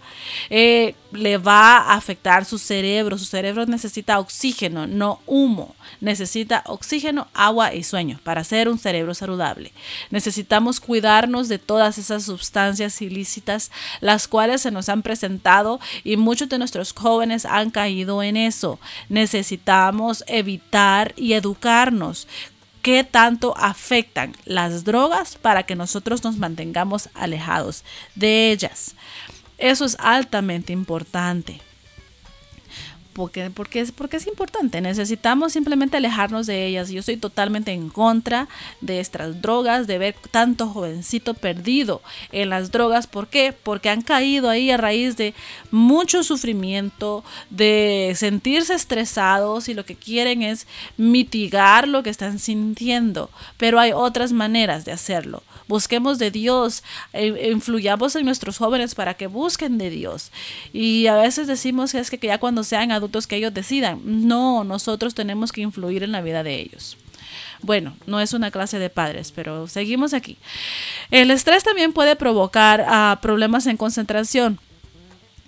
Eh, 0.49 0.95
le 1.13 1.37
va 1.37 1.77
a 1.77 1.93
afectar 1.93 2.45
su 2.45 2.57
cerebro. 2.57 3.17
Su 3.17 3.25
cerebro 3.25 3.65
necesita 3.65 4.19
oxígeno, 4.19 4.87
no 4.87 5.21
humo. 5.25 5.75
Necesita 6.01 6.63
oxígeno, 6.65 7.27
agua 7.33 7.73
y 7.73 7.83
sueño 7.83 8.19
para 8.23 8.43
ser 8.43 8.67
un 8.69 8.77
cerebro 8.77 9.13
saludable. 9.13 9.71
Necesitamos 10.09 10.79
cuidarnos 10.79 11.47
de 11.47 11.59
todas 11.59 11.97
esas 11.97 12.23
sustancias 12.23 13.01
ilícitas, 13.01 13.71
las 14.01 14.27
cuales 14.27 14.61
se 14.61 14.71
nos 14.71 14.89
han 14.89 15.01
presentado 15.01 15.79
y 16.03 16.17
muchos 16.17 16.49
de 16.49 16.57
nuestros 16.57 16.93
jóvenes 16.93 17.45
han 17.45 17.71
caído 17.71 18.23
en 18.23 18.37
eso. 18.37 18.79
Necesitamos 19.09 20.23
evitar 20.27 21.13
y 21.15 21.33
educarnos 21.33 22.27
qué 22.83 23.05
tanto 23.05 23.55
afectan 23.57 24.35
las 24.45 24.83
drogas 24.83 25.35
para 25.35 25.63
que 25.63 25.75
nosotros 25.75 26.23
nos 26.23 26.37
mantengamos 26.37 27.09
alejados 27.13 27.83
de 28.13 28.51
ellas. 28.51 28.93
Eso 29.63 29.85
es 29.85 29.95
altamente 30.01 30.73
importante. 30.73 31.61
Porque, 33.13 33.49
porque, 33.51 33.79
es, 33.79 33.91
porque 33.91 34.17
es 34.17 34.27
importante. 34.27 34.81
Necesitamos 34.81 35.53
simplemente 35.53 35.97
alejarnos 35.97 36.47
de 36.47 36.65
ellas. 36.65 36.89
Yo 36.89 36.99
estoy 36.99 37.17
totalmente 37.17 37.71
en 37.71 37.89
contra 37.89 38.47
de 38.81 38.99
estas 38.99 39.41
drogas, 39.41 39.87
de 39.87 39.97
ver 39.97 40.15
tanto 40.31 40.67
jovencito 40.67 41.33
perdido 41.33 42.01
en 42.31 42.49
las 42.49 42.71
drogas. 42.71 43.07
¿Por 43.07 43.27
qué? 43.27 43.53
Porque 43.53 43.89
han 43.89 44.01
caído 44.01 44.49
ahí 44.49 44.71
a 44.71 44.77
raíz 44.77 45.15
de 45.15 45.33
mucho 45.71 46.23
sufrimiento, 46.23 47.23
de 47.49 48.13
sentirse 48.15 48.73
estresados 48.73 49.69
y 49.69 49.73
lo 49.73 49.85
que 49.85 49.95
quieren 49.95 50.41
es 50.41 50.67
mitigar 50.97 51.87
lo 51.87 52.03
que 52.03 52.09
están 52.09 52.39
sintiendo. 52.39 53.29
Pero 53.57 53.79
hay 53.79 53.91
otras 53.91 54.31
maneras 54.31 54.85
de 54.85 54.91
hacerlo. 54.91 55.43
Busquemos 55.67 56.19
de 56.19 56.31
Dios, 56.31 56.83
e, 57.13 57.51
influyamos 57.51 58.15
en 58.15 58.25
nuestros 58.25 58.57
jóvenes 58.57 58.95
para 58.95 59.13
que 59.13 59.27
busquen 59.27 59.77
de 59.77 59.89
Dios. 59.89 60.31
Y 60.73 61.07
a 61.07 61.15
veces 61.15 61.47
decimos 61.47 61.91
que 61.91 61.99
es 61.99 62.09
que 62.09 62.17
ya 62.17 62.37
cuando 62.37 62.63
sean 62.63 62.91
adultos, 62.91 63.02
que 63.27 63.35
ellos 63.35 63.53
decidan. 63.53 64.01
No, 64.03 64.63
nosotros 64.63 65.15
tenemos 65.15 65.51
que 65.51 65.61
influir 65.61 66.03
en 66.03 66.11
la 66.11 66.21
vida 66.21 66.43
de 66.43 66.59
ellos. 66.59 66.97
Bueno, 67.61 67.95
no 68.05 68.19
es 68.19 68.33
una 68.33 68.51
clase 68.51 68.77
de 68.77 68.89
padres, 68.89 69.31
pero 69.31 69.67
seguimos 69.67 70.13
aquí. 70.13 70.37
El 71.11 71.31
estrés 71.31 71.63
también 71.63 71.93
puede 71.93 72.15
provocar 72.15 72.85
ah, 72.87 73.19
problemas 73.21 73.65
en 73.67 73.77
concentración. 73.77 74.59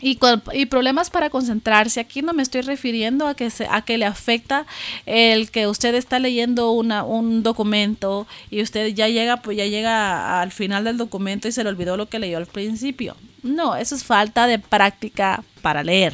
Y, 0.01 0.19
y, 0.53 0.65
problemas 0.65 1.09
para 1.09 1.29
concentrarse. 1.29 2.01
Aquí 2.01 2.21
no 2.21 2.33
me 2.33 2.43
estoy 2.43 2.61
refiriendo 2.61 3.27
a 3.27 3.33
que, 3.33 3.49
se, 3.49 3.65
a 3.71 3.81
que 3.81 3.97
le 3.97 4.05
afecta 4.05 4.65
el 5.05 5.49
que 5.51 5.67
usted 5.67 5.95
está 5.95 6.19
leyendo 6.19 6.71
una, 6.71 7.03
un 7.03 7.43
documento 7.43 8.27
y 8.51 8.61
usted 8.61 8.87
ya 8.89 9.07
llega, 9.07 9.37
pues 9.37 9.57
ya 9.57 9.65
llega 9.65 10.41
al 10.41 10.51
final 10.51 10.83
del 10.83 10.97
documento 10.97 11.47
y 11.47 11.53
se 11.53 11.63
le 11.63 11.69
olvidó 11.69 11.95
lo 11.95 12.07
que 12.07 12.19
leyó 12.19 12.37
al 12.37 12.45
principio. 12.45 13.15
No, 13.41 13.75
eso 13.77 13.95
es 13.95 14.03
falta 14.03 14.47
de 14.47 14.59
práctica 14.59 15.43
para 15.61 15.81
leer 15.81 16.13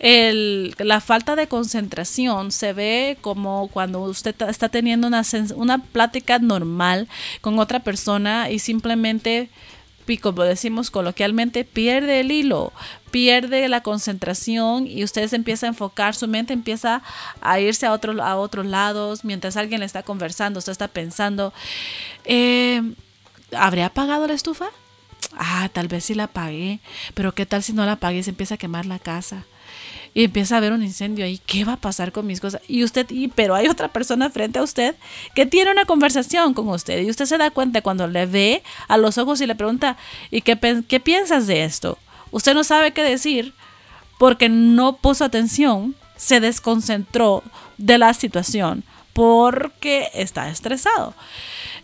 la 0.00 1.00
falta 1.00 1.36
de 1.36 1.48
concentración 1.48 2.52
se 2.52 2.72
ve 2.72 3.18
como 3.20 3.68
cuando 3.68 4.00
usted 4.00 4.34
está 4.48 4.68
teniendo 4.68 5.06
una, 5.06 5.22
una 5.54 5.78
plática 5.78 6.38
normal 6.38 7.08
con 7.40 7.58
otra 7.58 7.80
persona 7.80 8.50
y 8.50 8.58
simplemente, 8.58 9.48
como 10.20 10.42
decimos 10.42 10.90
coloquialmente, 10.90 11.64
pierde 11.64 12.20
el 12.20 12.30
hilo, 12.30 12.72
pierde 13.10 13.68
la 13.68 13.82
concentración 13.82 14.86
y 14.86 15.02
usted 15.02 15.26
se 15.28 15.36
empieza 15.36 15.66
a 15.66 15.70
enfocar, 15.70 16.14
su 16.14 16.28
mente 16.28 16.52
empieza 16.52 17.02
a 17.40 17.58
irse 17.60 17.86
a, 17.86 17.92
otro, 17.92 18.22
a 18.22 18.36
otros 18.36 18.66
lados 18.66 19.24
mientras 19.24 19.56
alguien 19.56 19.80
le 19.80 19.86
está 19.86 20.02
conversando, 20.02 20.58
usted 20.58 20.72
está 20.72 20.88
pensando, 20.88 21.54
eh, 22.24 22.82
¿habré 23.56 23.82
apagado 23.82 24.26
la 24.26 24.34
estufa? 24.34 24.66
Ah, 25.38 25.68
tal 25.72 25.88
vez 25.88 26.04
sí 26.04 26.14
la 26.14 26.24
apagué, 26.24 26.80
pero 27.14 27.34
¿qué 27.34 27.46
tal 27.46 27.62
si 27.62 27.72
no 27.72 27.86
la 27.86 27.92
apagué 27.92 28.22
se 28.22 28.30
empieza 28.30 28.54
a 28.54 28.58
quemar 28.58 28.86
la 28.86 28.98
casa? 28.98 29.44
Y 30.16 30.24
empieza 30.24 30.54
a 30.54 30.58
haber 30.58 30.72
un 30.72 30.82
incendio 30.82 31.26
ahí, 31.26 31.38
¿qué 31.44 31.66
va 31.66 31.74
a 31.74 31.76
pasar 31.76 32.10
con 32.10 32.26
mis 32.26 32.40
cosas? 32.40 32.62
Y 32.68 32.84
usted, 32.84 33.06
y, 33.10 33.28
pero 33.28 33.54
hay 33.54 33.68
otra 33.68 33.88
persona 33.88 34.30
frente 34.30 34.58
a 34.58 34.62
usted 34.62 34.96
que 35.34 35.44
tiene 35.44 35.70
una 35.70 35.84
conversación 35.84 36.54
con 36.54 36.70
usted 36.70 37.02
y 37.02 37.10
usted 37.10 37.26
se 37.26 37.36
da 37.36 37.50
cuenta 37.50 37.82
cuando 37.82 38.06
le 38.06 38.24
ve 38.24 38.62
a 38.88 38.96
los 38.96 39.18
ojos 39.18 39.42
y 39.42 39.46
le 39.46 39.54
pregunta, 39.54 39.98
¿y 40.30 40.40
qué, 40.40 40.58
qué 40.88 41.00
piensas 41.00 41.46
de 41.46 41.64
esto? 41.64 41.98
Usted 42.30 42.54
no 42.54 42.64
sabe 42.64 42.94
qué 42.94 43.02
decir 43.02 43.52
porque 44.16 44.48
no 44.48 44.96
puso 44.96 45.22
atención, 45.22 45.94
se 46.16 46.40
desconcentró 46.40 47.42
de 47.76 47.98
la 47.98 48.14
situación 48.14 48.84
porque 49.16 50.10
está 50.12 50.50
estresado. 50.50 51.14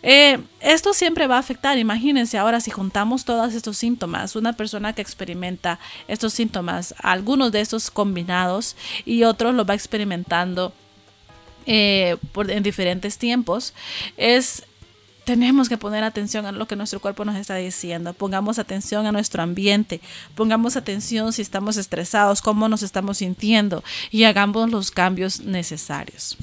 Eh, 0.03 0.37
esto 0.59 0.93
siempre 0.93 1.25
va 1.25 1.37
a 1.37 1.39
afectar, 1.39 1.79
imagínense 1.79 2.37
ahora 2.37 2.61
si 2.61 2.69
juntamos 2.69 3.25
todos 3.25 3.55
estos 3.55 3.75
síntomas, 3.75 4.35
una 4.35 4.53
persona 4.53 4.93
que 4.93 5.01
experimenta 5.01 5.79
estos 6.07 6.31
síntomas, 6.33 6.93
algunos 6.99 7.51
de 7.51 7.61
estos 7.61 7.89
combinados 7.89 8.75
y 9.03 9.23
otros 9.23 9.55
lo 9.55 9.65
va 9.65 9.73
experimentando 9.73 10.73
eh, 11.65 12.17
por, 12.33 12.51
en 12.51 12.61
diferentes 12.61 13.17
tiempos, 13.17 13.73
es 14.15 14.63
tenemos 15.25 15.69
que 15.69 15.77
poner 15.77 16.03
atención 16.03 16.45
a 16.45 16.51
lo 16.51 16.67
que 16.67 16.75
nuestro 16.75 16.99
cuerpo 16.99 17.25
nos 17.25 17.35
está 17.35 17.55
diciendo. 17.55 18.13
Pongamos 18.13 18.59
atención 18.59 19.05
a 19.05 19.11
nuestro 19.11 19.41
ambiente. 19.41 20.01
Pongamos 20.35 20.75
atención 20.75 21.33
si 21.33 21.41
estamos 21.41 21.77
estresados, 21.77 22.41
cómo 22.41 22.67
nos 22.69 22.83
estamos 22.83 23.19
sintiendo 23.19 23.83
y 24.11 24.25
hagamos 24.25 24.69
los 24.69 24.91
cambios 24.91 25.41
necesarios. 25.41 26.37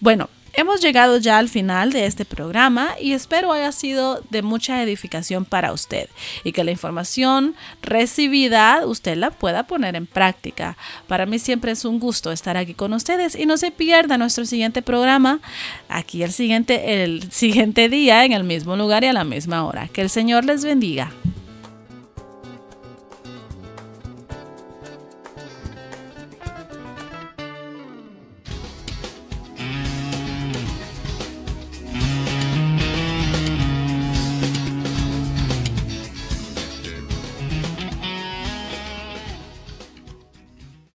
Bueno, 0.00 0.28
Hemos 0.52 0.80
llegado 0.80 1.18
ya 1.18 1.38
al 1.38 1.48
final 1.48 1.92
de 1.92 2.06
este 2.06 2.24
programa 2.24 2.90
y 3.00 3.12
espero 3.12 3.52
haya 3.52 3.72
sido 3.72 4.22
de 4.30 4.42
mucha 4.42 4.82
edificación 4.82 5.44
para 5.44 5.72
usted 5.72 6.08
y 6.44 6.52
que 6.52 6.64
la 6.64 6.72
información 6.72 7.54
recibida 7.82 8.84
usted 8.84 9.16
la 9.16 9.30
pueda 9.30 9.64
poner 9.64 9.94
en 9.96 10.06
práctica. 10.06 10.76
Para 11.06 11.26
mí 11.26 11.38
siempre 11.38 11.72
es 11.72 11.84
un 11.84 12.00
gusto 12.00 12.32
estar 12.32 12.56
aquí 12.56 12.74
con 12.74 12.92
ustedes 12.92 13.36
y 13.36 13.46
no 13.46 13.56
se 13.56 13.70
pierda 13.70 14.18
nuestro 14.18 14.44
siguiente 14.44 14.82
programa 14.82 15.40
aquí 15.88 16.22
el 16.22 16.32
siguiente 16.32 17.04
el 17.04 17.30
siguiente 17.30 17.88
día 17.88 18.24
en 18.24 18.32
el 18.32 18.44
mismo 18.44 18.76
lugar 18.76 19.04
y 19.04 19.06
a 19.06 19.12
la 19.12 19.24
misma 19.24 19.64
hora. 19.64 19.88
Que 19.88 20.00
el 20.00 20.10
Señor 20.10 20.44
les 20.44 20.64
bendiga. 20.64 21.12